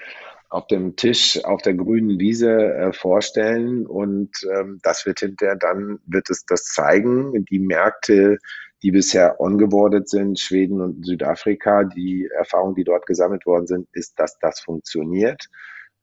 [0.49, 3.87] auf dem Tisch, auf der grünen Wiese äh, vorstellen.
[3.87, 7.45] Und ähm, das wird hinterher dann, wird es das zeigen.
[7.45, 8.39] Die Märkte
[8.83, 14.19] die bisher ongeboardet sind, Schweden und Südafrika, die Erfahrungen, die dort gesammelt worden sind, ist,
[14.19, 15.49] dass das funktioniert.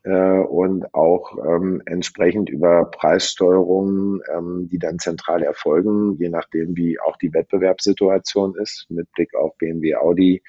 [0.04, 7.00] Äh, und auch ähm, entsprechend über Preissteuerungen, ähm, die dann zentral erfolgen, je nachdem, wie
[7.00, 10.44] auch die Wettbewerbssituation ist, mit Blick auf BMW, Audi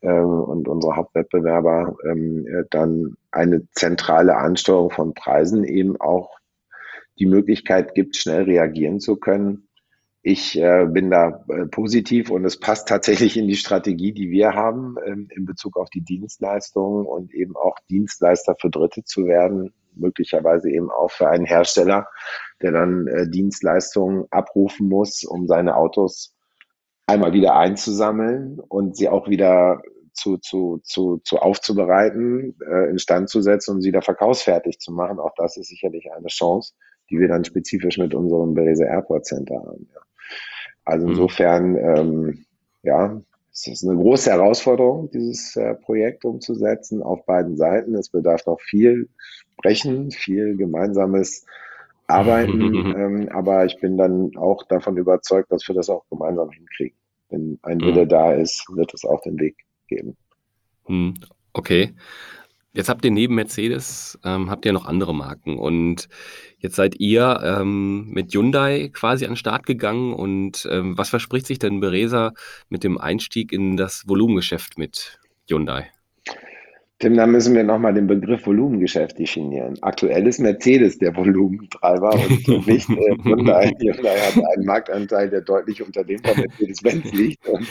[0.00, 6.38] äh, und unsere Hauptwettbewerber, ähm, äh, dann eine zentrale Ansteuerung von Preisen eben auch
[7.18, 9.68] die Möglichkeit gibt, schnell reagieren zu können
[10.26, 14.54] ich äh, bin da äh, positiv und es passt tatsächlich in die Strategie, die wir
[14.54, 19.74] haben ähm, in Bezug auf die Dienstleistungen und eben auch Dienstleister für Dritte zu werden,
[19.94, 22.08] möglicherweise eben auch für einen Hersteller,
[22.62, 26.34] der dann äh, Dienstleistungen abrufen muss, um seine Autos
[27.06, 29.82] einmal wieder einzusammeln und sie auch wieder
[30.14, 35.18] zu, zu, zu, zu aufzubereiten, äh, instand zu setzen und sie da verkaufsfertig zu machen.
[35.18, 36.72] Auch das ist sicherlich eine Chance,
[37.10, 39.86] die wir dann spezifisch mit unserem Berese Airport Center haben.
[39.92, 40.00] Ja.
[40.84, 41.12] Also mhm.
[41.12, 42.44] insofern, ähm,
[42.82, 43.20] ja,
[43.52, 47.94] es ist eine große Herausforderung, dieses äh, Projekt umzusetzen auf beiden Seiten.
[47.94, 49.08] Es bedarf noch viel
[49.52, 51.46] Sprechen, viel gemeinsames
[52.08, 52.60] Arbeiten.
[52.96, 56.98] ähm, aber ich bin dann auch davon überzeugt, dass wir das auch gemeinsam hinkriegen.
[57.30, 57.80] Wenn ein.
[57.80, 59.56] Wille da ist, wird es auch den Weg
[59.88, 60.16] geben.
[60.88, 61.14] Mhm.
[61.52, 61.94] Okay.
[62.76, 66.08] Jetzt habt ihr neben Mercedes, ähm, habt ihr noch andere Marken und
[66.58, 71.46] jetzt seid ihr ähm, mit Hyundai quasi an den Start gegangen und ähm, was verspricht
[71.46, 72.32] sich denn Beresa
[72.68, 75.93] mit dem Einstieg in das Volumengeschäft mit Hyundai?
[77.04, 79.76] Tim, da müssen wir nochmal den Begriff Volumengeschäft definieren.
[79.82, 83.74] Aktuell ist Mercedes der Volumentreiber und nicht äh, Hyundai.
[83.78, 87.46] Hyundai hat einen Marktanteil, der deutlich unter dem von Mercedes-Benz liegt.
[87.46, 87.68] Und,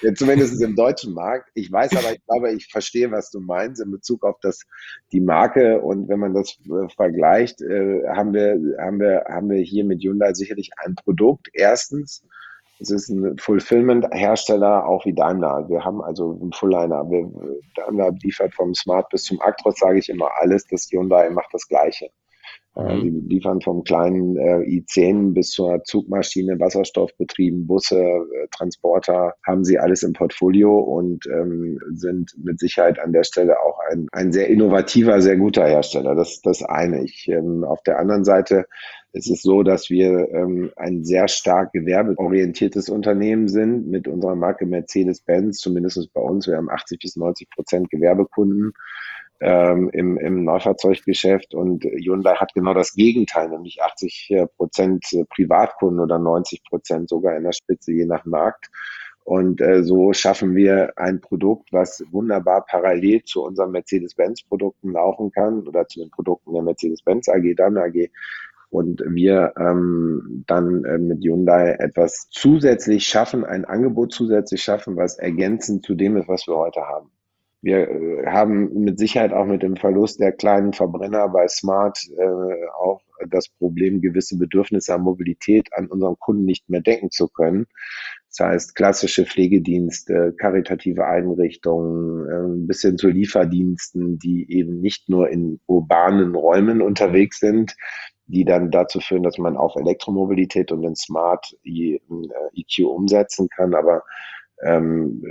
[0.00, 1.48] ja, zumindest im deutschen Markt.
[1.54, 4.64] Ich weiß aber, ich glaube, ich verstehe, was du meinst in Bezug auf das,
[5.12, 5.80] die Marke.
[5.80, 10.02] Und wenn man das äh, vergleicht, äh, haben, wir, haben, wir, haben wir hier mit
[10.02, 11.50] Hyundai sicherlich ein Produkt.
[11.52, 12.24] Erstens,
[12.82, 15.68] es ist ein Fulfillment-Hersteller, auch wie Daimler.
[15.68, 17.08] Wir haben also einen Full-Liner.
[17.76, 20.66] Daimler liefert vom Smart bis zum Actros, sage ich immer alles.
[20.66, 22.10] Das Hyundai macht das Gleiche.
[22.76, 23.28] Äh, mhm.
[23.28, 29.78] Die liefern vom kleinen äh, i10 bis zur Zugmaschine, Wasserstoffbetrieben, Busse, äh, Transporter, haben sie
[29.78, 34.48] alles im Portfolio und ähm, sind mit Sicherheit an der Stelle auch ein, ein sehr
[34.48, 36.14] innovativer, sehr guter Hersteller.
[36.14, 37.04] Das ist das eine.
[37.04, 38.66] Ich, ähm, auf der anderen Seite
[39.14, 44.64] es ist so, dass wir ähm, ein sehr stark gewerbeorientiertes Unternehmen sind mit unserer Marke
[44.64, 46.46] Mercedes-Benz, zumindest bei uns.
[46.46, 48.72] Wir haben 80 bis 90 Prozent Gewerbekunden
[49.42, 56.18] ähm, im, im Neufahrzeuggeschäft und Hyundai hat genau das Gegenteil, nämlich 80 Prozent Privatkunden oder
[56.18, 58.70] 90 Prozent sogar in der Spitze, je nach Markt.
[59.24, 65.66] Und äh, so schaffen wir ein Produkt, was wunderbar parallel zu unseren Mercedes-Benz-Produkten laufen kann
[65.66, 68.10] oder zu den Produkten der Mercedes-Benz AG, dann AG,
[68.72, 75.18] und wir ähm, dann äh, mit Hyundai etwas zusätzlich schaffen, ein Angebot zusätzlich schaffen, was
[75.18, 77.10] ergänzend zu dem ist, was wir heute haben.
[77.62, 82.66] Wir äh, haben mit Sicherheit auch mit dem Verlust der kleinen Verbrenner bei Smart äh,
[82.76, 87.66] auch das Problem, gewisse Bedürfnisse an Mobilität an unseren Kunden nicht mehr denken zu können.
[88.28, 95.30] Das heißt, klassische Pflegedienste, karitative Einrichtungen, äh, bis hin zu Lieferdiensten, die eben nicht nur
[95.30, 97.76] in urbanen Räumen unterwegs sind,
[98.26, 103.74] die dann dazu führen, dass man auf Elektromobilität und den Smart EQ äh, umsetzen kann.
[103.74, 104.02] Aber
[104.62, 105.22] ähm,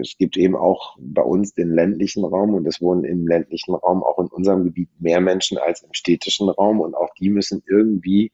[0.00, 4.02] es gibt eben auch bei uns den ländlichen Raum und es wohnen im ländlichen Raum
[4.02, 8.32] auch in unserem Gebiet mehr Menschen als im städtischen Raum und auch die müssen irgendwie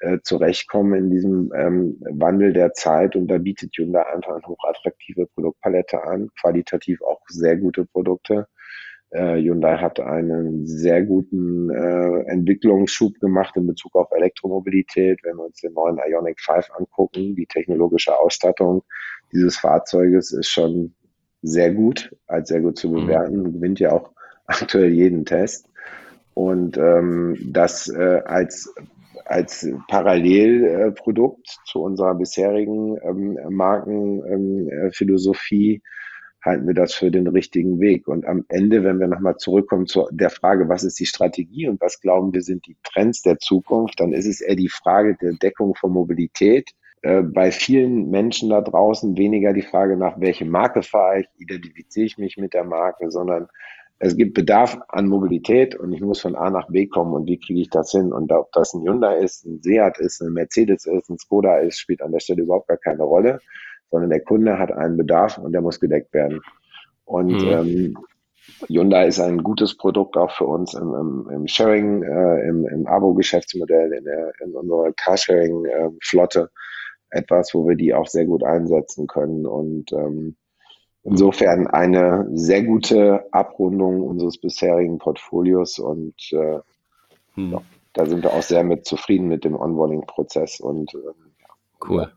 [0.00, 5.26] äh, zurechtkommen in diesem ähm, Wandel der Zeit und da bietet Hyundai einfach eine hochattraktive
[5.34, 8.46] Produktpalette an, qualitativ auch sehr gute Produkte
[9.10, 15.20] äh, Hyundai hat einen sehr guten äh, Entwicklungsschub gemacht in Bezug auf Elektromobilität.
[15.22, 18.82] Wenn wir uns den neuen Ionic 5 angucken, die technologische Ausstattung
[19.32, 20.94] dieses Fahrzeuges ist schon
[21.42, 22.94] sehr gut, als sehr gut zu mhm.
[22.94, 23.52] bewerten, mhm.
[23.52, 24.10] gewinnt ja auch
[24.46, 25.68] aktuell jeden Test.
[26.34, 28.74] Und ähm, das äh, als
[29.24, 35.82] als Parallelprodukt äh, zu unserer bisherigen ähm, Markenphilosophie ähm,
[36.46, 38.08] halten wir das für den richtigen Weg.
[38.08, 41.80] Und am Ende, wenn wir nochmal zurückkommen zu der Frage, was ist die Strategie und
[41.80, 45.32] was glauben wir sind die Trends der Zukunft, dann ist es eher die Frage der
[45.34, 46.70] Deckung von Mobilität.
[47.02, 52.06] Äh, bei vielen Menschen da draußen weniger die Frage nach, welche Marke fahre ich, identifiziere
[52.06, 53.48] ich mich mit der Marke, sondern
[53.98, 57.38] es gibt Bedarf an Mobilität und ich muss von A nach B kommen und wie
[57.38, 58.12] kriege ich das hin?
[58.12, 61.78] Und ob das ein Hyundai ist, ein Seat ist, ein Mercedes ist, ein Skoda ist,
[61.78, 63.40] spielt an der Stelle überhaupt gar keine Rolle
[63.96, 66.42] sondern der Kunde hat einen Bedarf und der muss gedeckt werden.
[67.06, 67.48] Und mhm.
[67.48, 67.98] ähm,
[68.68, 72.86] Hyundai ist ein gutes Produkt auch für uns im, im, im Sharing, äh, im, im
[72.86, 76.50] Abo-Geschäftsmodell, in, der, in unserer Carsharing-Flotte.
[77.08, 79.46] Etwas, wo wir die auch sehr gut einsetzen können.
[79.46, 80.36] Und ähm,
[81.04, 85.78] insofern eine sehr gute Abrundung unseres bisherigen Portfolios.
[85.78, 86.58] Und äh,
[87.34, 87.52] hm.
[87.52, 87.62] ja,
[87.94, 90.60] da sind wir auch sehr mit zufrieden mit dem Onboarding-Prozess.
[90.60, 91.32] Und ähm,
[91.88, 92.12] cool.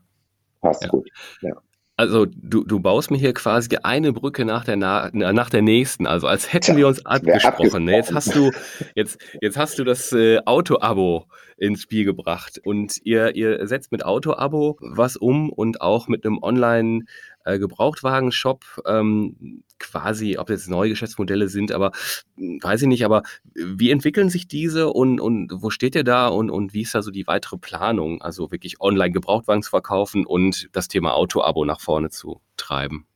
[0.60, 0.88] Passt ja.
[0.90, 1.08] gut.
[1.40, 1.52] Ja.
[2.00, 6.28] Also du, du baust mir hier quasi eine Brücke nach der, nach der nächsten, also
[6.28, 7.84] als hätten wir uns abgesprochen.
[7.84, 7.92] Ne?
[7.92, 8.52] Jetzt hast du,
[8.94, 11.26] jetzt, jetzt hast du das äh, Auto-Abo
[11.58, 16.38] ins Spiel gebracht und ihr, ihr setzt mit Auto-Abo was um und auch mit einem
[16.42, 17.04] Online-
[17.44, 21.92] äh, Gebrauchtwagen-Shop ähm, quasi, ob jetzt neue Geschäftsmodelle sind, aber
[22.36, 23.22] hm, weiß ich nicht, aber
[23.54, 27.02] wie entwickeln sich diese und, und wo steht ihr da und, und wie ist da
[27.02, 31.80] so die weitere Planung, also wirklich online Gebrauchtwagen zu verkaufen und das Thema Auto-Abo nach
[31.80, 33.06] vorne zu treiben?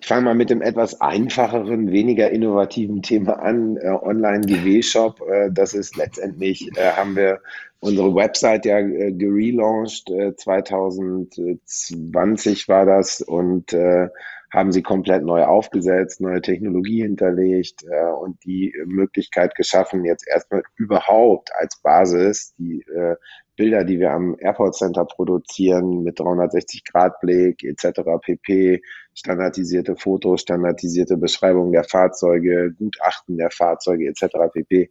[0.00, 3.76] Ich fange mal mit dem etwas einfacheren, weniger innovativen Thema an.
[3.76, 7.40] Äh, Online-GW-Shop, äh, das ist letztendlich, haben wir
[7.80, 10.12] unsere Website ja äh, gerelauncht.
[10.36, 14.08] 2020 war das und äh,
[14.52, 20.64] haben sie komplett neu aufgesetzt, neue Technologie hinterlegt äh, und die Möglichkeit geschaffen, jetzt erstmal
[20.76, 23.14] überhaupt als Basis die äh,
[23.56, 28.00] Bilder, die wir am Airport Center produzieren, mit 360-Grad-Blick etc.
[28.22, 28.82] pp,
[29.14, 34.24] standardisierte Fotos, standardisierte Beschreibungen der Fahrzeuge, Gutachten der Fahrzeuge etc.
[34.52, 34.90] pp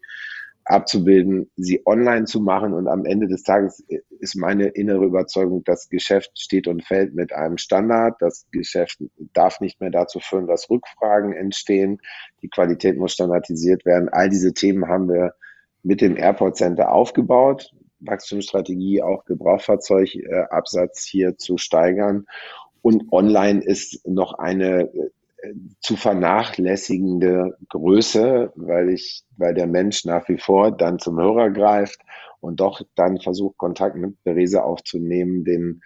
[0.69, 2.73] abzubilden, sie online zu machen.
[2.73, 3.83] Und am Ende des Tages
[4.19, 8.21] ist meine innere Überzeugung, das Geschäft steht und fällt mit einem Standard.
[8.21, 8.99] Das Geschäft
[9.33, 11.99] darf nicht mehr dazu führen, dass Rückfragen entstehen.
[12.43, 14.09] Die Qualität muss standardisiert werden.
[14.09, 15.33] All diese Themen haben wir
[15.81, 17.71] mit dem Airport Center aufgebaut.
[18.01, 22.27] Wachstumsstrategie, auch Gebrauchfahrzeugabsatz hier zu steigern.
[22.81, 24.89] Und online ist noch eine
[25.81, 31.99] zu vernachlässigende Größe, weil ich, weil der Mensch nach wie vor dann zum Hörer greift
[32.39, 35.81] und doch dann versucht, Kontakt mit Therese aufzunehmen, den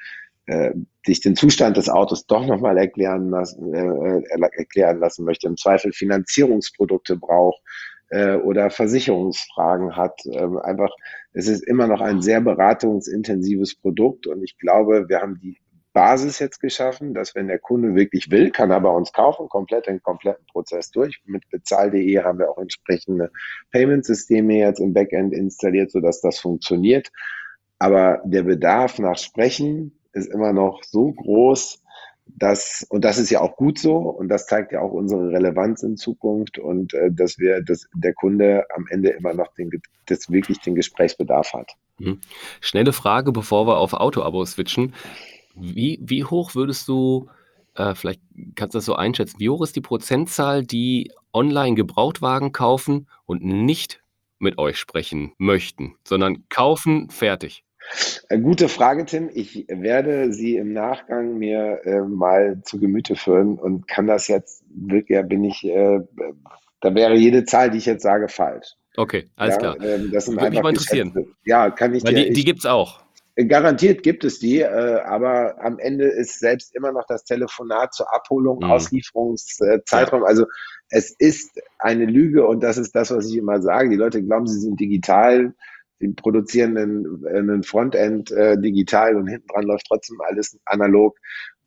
[0.45, 0.71] äh,
[1.05, 4.21] sich den Zustand des Autos doch nochmal erklären lassen, äh,
[4.57, 7.61] erklären lassen möchte, im Zweifel Finanzierungsprodukte braucht
[8.09, 10.19] äh, oder Versicherungsfragen hat.
[10.25, 10.91] Ähm, einfach,
[11.31, 15.57] es ist immer noch ein sehr beratungsintensives Produkt und ich glaube, wir haben die
[15.93, 19.87] Basis jetzt geschaffen, dass wenn der Kunde wirklich will, kann er bei uns kaufen, komplett
[19.87, 21.21] den kompletten Prozess durch.
[21.25, 23.31] Mit bezahl.de haben wir auch entsprechende
[23.71, 27.11] Payment-Systeme jetzt im Backend installiert, sodass das funktioniert.
[27.79, 31.83] Aber der Bedarf nach Sprechen ist immer noch so groß,
[32.25, 35.83] dass, und das ist ja auch gut so, und das zeigt ja auch unsere Relevanz
[35.83, 39.69] in Zukunft und äh, dass wir, dass der Kunde am Ende immer noch den,
[40.05, 41.71] das wirklich den Gesprächsbedarf hat.
[41.99, 42.19] Mhm.
[42.61, 44.93] Schnelle Frage, bevor wir auf Auto-Abo switchen.
[45.55, 47.29] Wie, wie hoch würdest du,
[47.75, 48.21] äh, vielleicht
[48.55, 53.43] kannst du das so einschätzen, wie hoch ist die Prozentzahl, die online Gebrauchtwagen kaufen und
[53.43, 54.01] nicht
[54.39, 57.63] mit euch sprechen möchten, sondern kaufen, fertig?
[58.29, 59.29] Äh, gute Frage, Tim.
[59.33, 64.63] Ich werde sie im Nachgang mir äh, mal zu Gemüte führen und kann das jetzt
[64.69, 65.99] wirklich, bin ich, äh,
[66.81, 68.75] da wäre jede Zahl, die ich jetzt sage, falsch.
[68.95, 69.81] Okay, alles ja, klar.
[69.81, 71.13] Ähm, das sind Würde mich mal interessieren.
[71.13, 71.33] Geschäfte.
[71.45, 73.02] Ja, kann ich Weil dir, die, die gibt es auch.
[73.35, 78.13] Garantiert gibt es die, äh, aber am Ende ist selbst immer noch das Telefonat zur
[78.13, 78.65] Abholung, mhm.
[78.65, 80.23] Auslieferungszeitraum.
[80.23, 80.45] Also
[80.89, 83.89] es ist eine Lüge und das ist das, was ich immer sage.
[83.89, 85.55] Die Leute glauben, sie sind digital,
[85.99, 91.17] sie produzieren einen, einen Frontend äh, digital und hinten dran läuft trotzdem alles analog.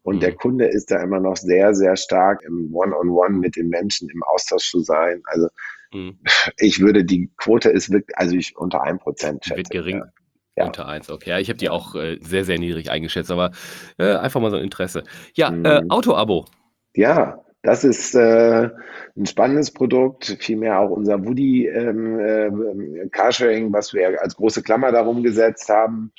[0.03, 0.21] Und mhm.
[0.21, 3.71] der Kunde ist da immer noch sehr, sehr stark im One-on-One -on -One mit den
[3.71, 5.21] Menschen im Austausch zu sein.
[5.25, 5.49] Also
[5.93, 6.21] mhm.
[6.59, 9.51] ich würde, die Quote ist wirklich, also ich unter einem Prozent.
[9.53, 9.97] Wird gering.
[9.97, 10.13] Ja.
[10.57, 10.67] Ja.
[10.67, 11.31] Unter 1, okay.
[11.31, 13.51] Ja, ich habe die auch äh, sehr, sehr niedrig eingeschätzt, aber
[13.99, 15.05] äh, einfach mal so ein Interesse.
[15.35, 15.65] Ja, äh, mhm.
[15.67, 16.47] äh, Auto-Abo.
[16.95, 18.71] Ja, das ist äh,
[19.17, 24.93] ein spannendes Produkt, vielmehr auch unser Woody ähm, äh, Carsharing, was wir als große Klammer
[24.93, 26.13] darum gesetzt haben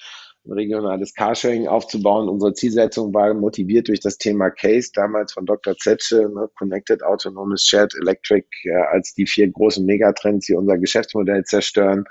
[0.51, 2.29] regionales Carsharing aufzubauen.
[2.29, 5.75] Unsere Zielsetzung war motiviert durch das Thema Case, damals von Dr.
[5.77, 11.43] Zetsche, ne, Connected Autonomous Shared Electric, äh, als die vier großen Megatrends, die unser Geschäftsmodell
[11.43, 12.05] zerstören.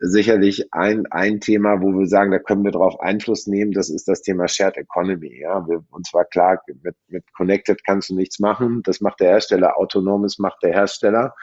[0.00, 4.08] Sicherlich ein, ein Thema, wo wir sagen, da können wir darauf Einfluss nehmen, das ist
[4.08, 5.40] das Thema Shared Economy.
[5.40, 8.82] Ja, wir, und zwar klar, mit, mit Connected kannst du nichts machen.
[8.84, 11.34] Das macht der Hersteller, Autonomes macht der Hersteller.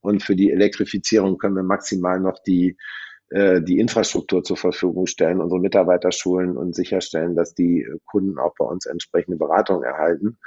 [0.00, 2.76] Und für die Elektrifizierung können wir maximal noch die
[3.34, 8.66] die Infrastruktur zur Verfügung stellen, unsere Mitarbeiter schulen und sicherstellen, dass die Kunden auch bei
[8.66, 10.38] uns entsprechende Beratung erhalten.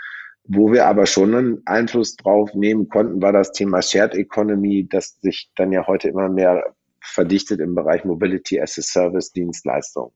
[0.47, 5.19] Wo wir aber schon einen Einfluss drauf nehmen konnten, war das Thema Shared Economy, das
[5.21, 10.13] sich dann ja heute immer mehr verdichtet im Bereich Mobility as a Service Dienstleistung.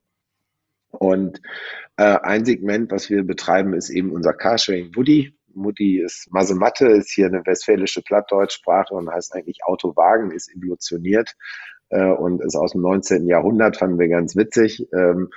[0.92, 1.42] Und
[1.98, 5.36] äh, ein Segment, was wir betreiben, ist eben unser Carsharing Woody.
[5.56, 11.36] Mutti ist Masematte, ist hier eine westfälische Plattdeutschsprache und heißt eigentlich Autowagen, ist evolutioniert
[11.90, 13.28] äh, und ist aus dem 19.
[13.28, 14.88] Jahrhundert, fanden wir ganz witzig.
[14.94, 15.30] Ähm,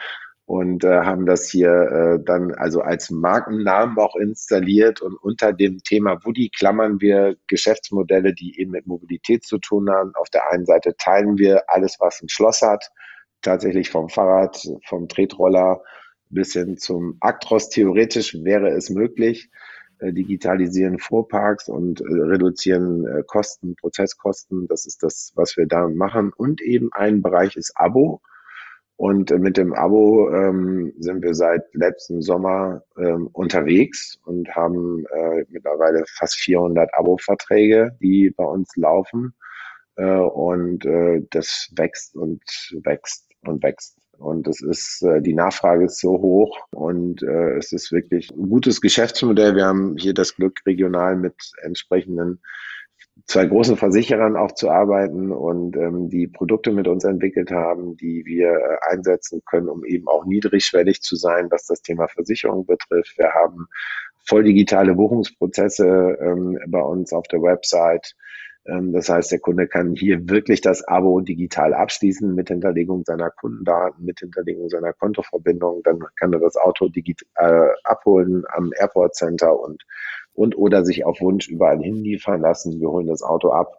[0.45, 5.79] und äh, haben das hier äh, dann also als Markennamen auch installiert und unter dem
[5.79, 10.13] Thema Woody klammern wir Geschäftsmodelle, die eben mit Mobilität zu tun haben.
[10.15, 12.91] Auf der einen Seite teilen wir alles, was ein Schloss hat,
[13.41, 15.81] tatsächlich vom Fahrrad, vom Tretroller
[16.29, 17.69] bis hin zum Actros.
[17.69, 19.49] Theoretisch wäre es möglich,
[20.11, 24.67] digitalisieren Fuhrparks und äh, reduzieren äh, Kosten, Prozesskosten.
[24.67, 26.33] Das ist das, was wir da machen.
[26.37, 28.21] Und eben ein Bereich ist Abo.
[28.97, 35.45] Und mit dem Abo ähm, sind wir seit letztem Sommer ähm, unterwegs und haben äh,
[35.49, 39.35] mittlerweile fast 400 Abo-Verträge, die bei uns laufen.
[39.97, 42.43] Äh, und äh, das wächst und
[42.85, 44.02] wächst und wächst.
[44.23, 48.49] Und es ist, äh, die Nachfrage ist so hoch und äh, es ist wirklich ein
[48.49, 49.57] gutes Geschäftsmodell.
[49.57, 52.41] Wir haben hier das Glück, regional mit entsprechenden
[53.27, 58.25] zwei großen Versicherern auch zu arbeiten und ähm, die Produkte mit uns entwickelt haben, die
[58.25, 63.19] wir äh, einsetzen können, um eben auch niedrigschwellig zu sein, was das Thema Versicherung betrifft.
[63.19, 63.67] Wir haben
[64.25, 68.15] voll digitale Buchungsprozesse ähm, bei uns auf der Website.
[68.67, 73.31] Ähm, das heißt, der Kunde kann hier wirklich das Abo digital abschließen mit Hinterlegung seiner
[73.31, 75.83] Kundendaten, mit Hinterlegung seiner Kontoverbindung.
[75.85, 79.85] Dann kann er das Auto digital äh, abholen am Airport Center und,
[80.35, 82.81] und oder sich auf Wunsch überall hinliefern lassen.
[82.81, 83.79] Wir holen das Auto ab.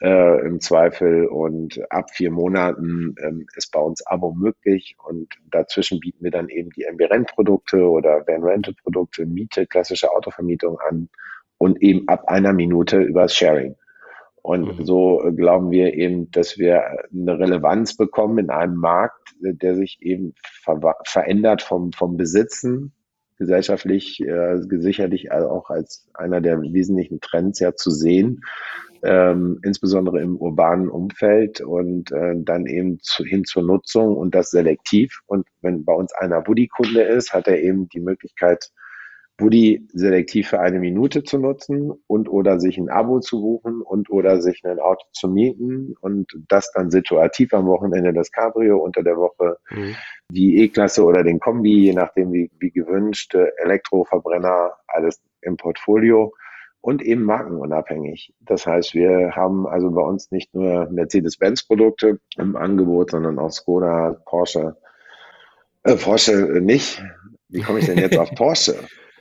[0.00, 6.00] Äh, im Zweifel und ab vier Monaten ähm, ist bei uns Abo möglich und dazwischen
[6.00, 10.78] bieten wir dann eben die MB Rent Produkte oder Van Rental Produkte, Miete, klassische Autovermietung
[10.80, 11.08] an
[11.58, 13.76] und eben ab einer Minute übers Sharing.
[14.44, 14.84] Und mhm.
[14.84, 20.34] so glauben wir eben, dass wir eine Relevanz bekommen in einem Markt, der sich eben
[20.62, 22.92] ver verändert vom, vom Besitzen,
[23.38, 28.42] gesellschaftlich äh, sicherlich auch als einer der wesentlichen Trends ja zu sehen,
[29.02, 34.50] ähm, insbesondere im urbanen Umfeld und äh, dann eben zu, hin zur Nutzung und das
[34.50, 35.20] selektiv.
[35.24, 38.70] Und wenn bei uns einer Woody-Kunde ist, hat er eben die Möglichkeit,
[39.38, 44.08] Woody selektiv für eine Minute zu nutzen und oder sich ein Abo zu buchen und
[44.08, 49.02] oder sich ein Auto zu mieten und das dann situativ am Wochenende das Cabrio, unter
[49.02, 49.96] der Woche mhm.
[50.30, 56.32] die E-Klasse oder den Kombi, je nachdem wie, wie gewünscht, Elektroverbrenner, alles im Portfolio
[56.80, 58.34] und eben markenunabhängig.
[58.40, 64.16] Das heißt, wir haben also bei uns nicht nur Mercedes-Benz-Produkte im Angebot, sondern auch Skoda,
[64.26, 64.76] Porsche,
[65.82, 67.02] äh, Porsche nicht.
[67.48, 68.76] Wie komme ich denn jetzt auf Porsche?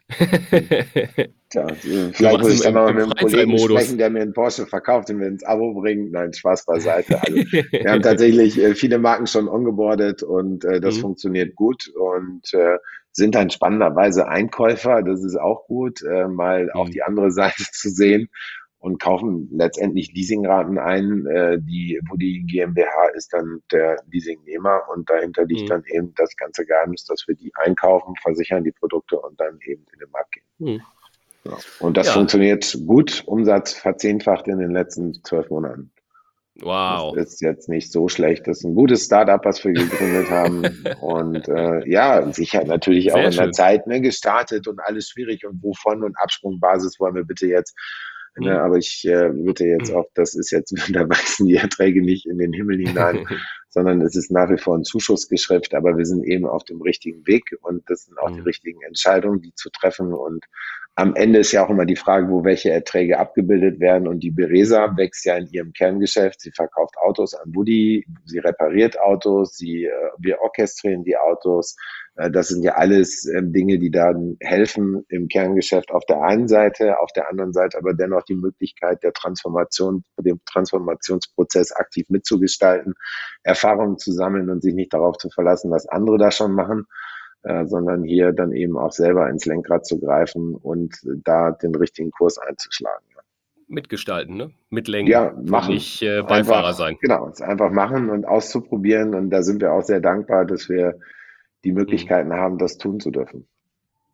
[1.50, 5.10] Tja, vielleicht muss ich dann mal mit einem Kollegen sprechen, der mir einen Porsche verkauft
[5.10, 6.12] und mir ins Abo bringt.
[6.12, 7.22] Nein, Spaß beiseite.
[7.22, 11.02] Also, wir haben tatsächlich äh, viele Marken schon ongeboardet und äh, das mhm.
[11.02, 12.78] funktioniert gut und äh,
[13.12, 15.04] sind dann spannenderweise Einkäufer.
[15.04, 16.72] Das ist auch gut, äh, mal mhm.
[16.74, 18.30] auch die andere Seite zu sehen
[18.84, 25.10] und kaufen letztendlich Leasingraten ein, äh, die, wo die GmbH ist dann der Leasingnehmer und
[25.10, 25.68] dahinter liegt mhm.
[25.68, 29.86] dann eben das ganze Geheimnis, dass wir die einkaufen, versichern die Produkte und dann eben
[29.94, 30.44] in den Markt gehen.
[30.58, 30.82] Mhm.
[31.46, 31.58] Ja.
[31.80, 32.14] Und das ja.
[32.14, 33.24] funktioniert gut.
[33.26, 35.90] Umsatz verzehnfacht in den letzten zwölf Monaten.
[36.60, 37.16] Wow.
[37.16, 38.48] Das ist jetzt nicht so schlecht.
[38.48, 40.64] Das ist ein gutes Startup, was wir gegründet haben.
[41.00, 43.44] Und äh, ja, sicher natürlich Sehr auch in schön.
[43.46, 45.46] der Zeit ne, gestartet und alles schwierig.
[45.46, 47.74] Und wovon und Absprungbasis wollen wir bitte jetzt
[48.36, 48.58] Ne, mhm.
[48.58, 49.98] aber ich äh, würde jetzt mhm.
[49.98, 53.26] auch, das ist jetzt, da wachsen die Erträge nicht in den Himmel hinein,
[53.70, 57.26] sondern es ist nach wie vor ein Zuschussgeschäft, aber wir sind eben auf dem richtigen
[57.28, 58.36] Weg und das sind auch mhm.
[58.36, 60.14] die richtigen Entscheidungen, die zu treffen.
[60.14, 60.46] Und
[60.96, 64.08] am Ende ist ja auch immer die Frage, wo welche Erträge abgebildet werden.
[64.08, 66.42] Und die Beresa wächst ja in ihrem Kerngeschäft.
[66.42, 71.76] Sie verkauft Autos an Woody, sie repariert Autos, sie, äh, wir orchestrieren die Autos,
[72.16, 76.48] äh, das sind ja alles ähm, Dinge, die dann helfen im Kerngeschäft auf der einen
[76.48, 82.94] Seite, auf der anderen Seite aber dennoch die Möglichkeit der Transformation, dem Transformationsprozess aktiv mitzugestalten,
[83.44, 86.86] Erfahrungen zu sammeln und sich nicht darauf zu verlassen, was andere da schon machen,
[87.44, 92.12] äh, sondern hier dann eben auch selber ins Lenkrad zu greifen und da den richtigen
[92.12, 93.06] Kurs einzuschlagen.
[93.68, 94.52] Mitgestalten, ne?
[94.70, 95.12] Mitlenken.
[95.12, 95.74] Ja, machen.
[95.74, 96.98] Nicht äh, Beifahrer einfach, sein.
[97.02, 99.16] Genau, einfach machen und auszuprobieren.
[99.16, 101.00] Und da sind wir auch sehr dankbar, dass wir
[101.64, 101.78] die mhm.
[101.78, 102.34] Möglichkeiten mhm.
[102.34, 103.48] haben, das tun zu dürfen.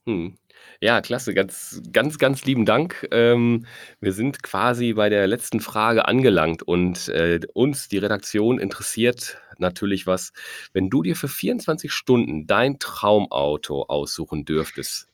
[0.06, 0.36] Hm.
[0.82, 1.34] Ja, klasse.
[1.34, 3.08] Ganz, ganz, ganz lieben Dank.
[3.12, 3.66] Ähm,
[4.00, 10.08] wir sind quasi bei der letzten Frage angelangt und äh, uns, die Redaktion, interessiert natürlich
[10.08, 10.32] was.
[10.74, 15.08] Wenn du dir für 24 Stunden dein Traumauto aussuchen dürftest,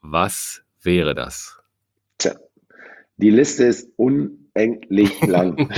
[0.00, 1.58] was wäre das?
[2.18, 2.36] Tja,
[3.16, 5.56] die Liste ist un unendlich lang.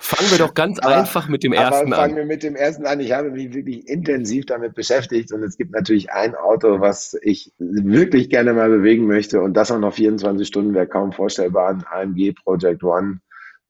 [0.00, 2.16] fangen wir doch ganz aber, einfach mit dem ersten fangen an.
[2.16, 3.00] wir mit dem ersten an.
[3.00, 7.52] Ich habe mich wirklich intensiv damit beschäftigt und es gibt natürlich ein Auto, was ich
[7.58, 11.70] wirklich gerne mal bewegen möchte und das auch noch 24 Stunden wäre kaum vorstellbar.
[11.70, 13.20] Ein AMG Project One.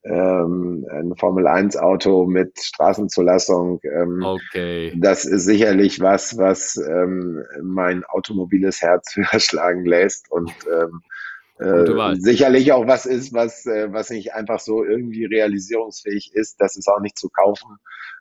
[0.05, 3.80] Ähm, ein Formel 1 Auto mit Straßenzulassung.
[3.84, 4.92] Ähm, okay.
[4.96, 11.03] Das ist sicherlich was, was ähm, mein automobiles Herz höher schlagen lässt und ähm,
[11.62, 16.61] äh, sicherlich auch was ist, was, äh, was nicht einfach so irgendwie realisierungsfähig ist.
[16.61, 17.76] Das ist auch nicht zu kaufen.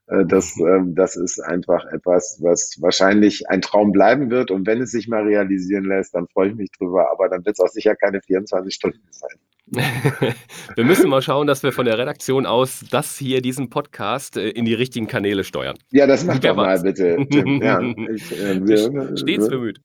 [0.07, 4.51] Äh, das, äh, das ist einfach etwas, was wahrscheinlich ein Traum bleiben wird.
[4.51, 7.11] Und wenn es sich mal realisieren lässt, dann freue ich mich drüber.
[7.11, 9.38] Aber dann wird es auch sicher keine 24 Stunden sein.
[9.72, 14.49] Wir müssen mal schauen, dass wir von der Redaktion aus das hier, diesen Podcast, äh,
[14.49, 15.78] in die richtigen Kanäle steuern.
[15.91, 17.17] Ja, das macht doch mal bitte.
[17.61, 19.80] Ja, ich, äh, Stets bemüht.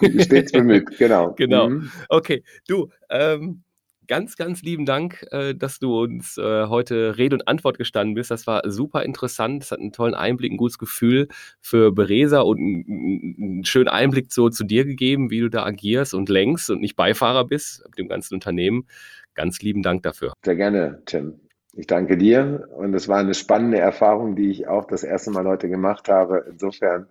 [0.20, 1.32] Stets bemüht, genau.
[1.36, 1.70] Genau.
[1.70, 1.90] Mhm.
[2.08, 3.62] Okay, du, ähm,
[4.10, 8.32] ganz, ganz lieben Dank, äh, dass du uns äh, heute Rede und Antwort gestanden bist.
[8.32, 9.62] Das war super interessant.
[9.62, 11.28] Es hat einen tollen Einblick, ein gutes Gefühl
[11.60, 16.12] für Beresa und einen, einen schönen Einblick so zu dir gegeben, wie du da agierst
[16.12, 18.88] und längst und nicht Beifahrer bist mit dem ganzen Unternehmen.
[19.34, 20.32] Ganz lieben Dank dafür.
[20.44, 21.40] Sehr gerne, Tim.
[21.72, 25.46] Ich danke dir und es war eine spannende Erfahrung, die ich auch das erste Mal
[25.46, 26.44] heute gemacht habe.
[26.50, 27.06] Insofern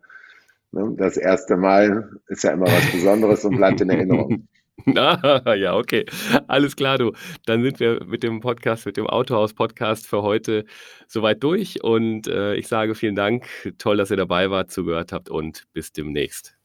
[0.71, 0.93] Ne?
[0.97, 4.47] Das erste Mal ist ja immer was Besonderes und bleibt in Erinnerung.
[4.95, 6.05] Ah, ja, okay.
[6.47, 7.11] Alles klar, du.
[7.45, 10.63] Dann sind wir mit dem Podcast, mit dem Autohaus-Podcast für heute
[11.05, 11.83] soweit durch.
[11.83, 13.45] Und äh, ich sage vielen Dank.
[13.77, 16.58] Toll, dass ihr dabei wart, zugehört habt und bis demnächst.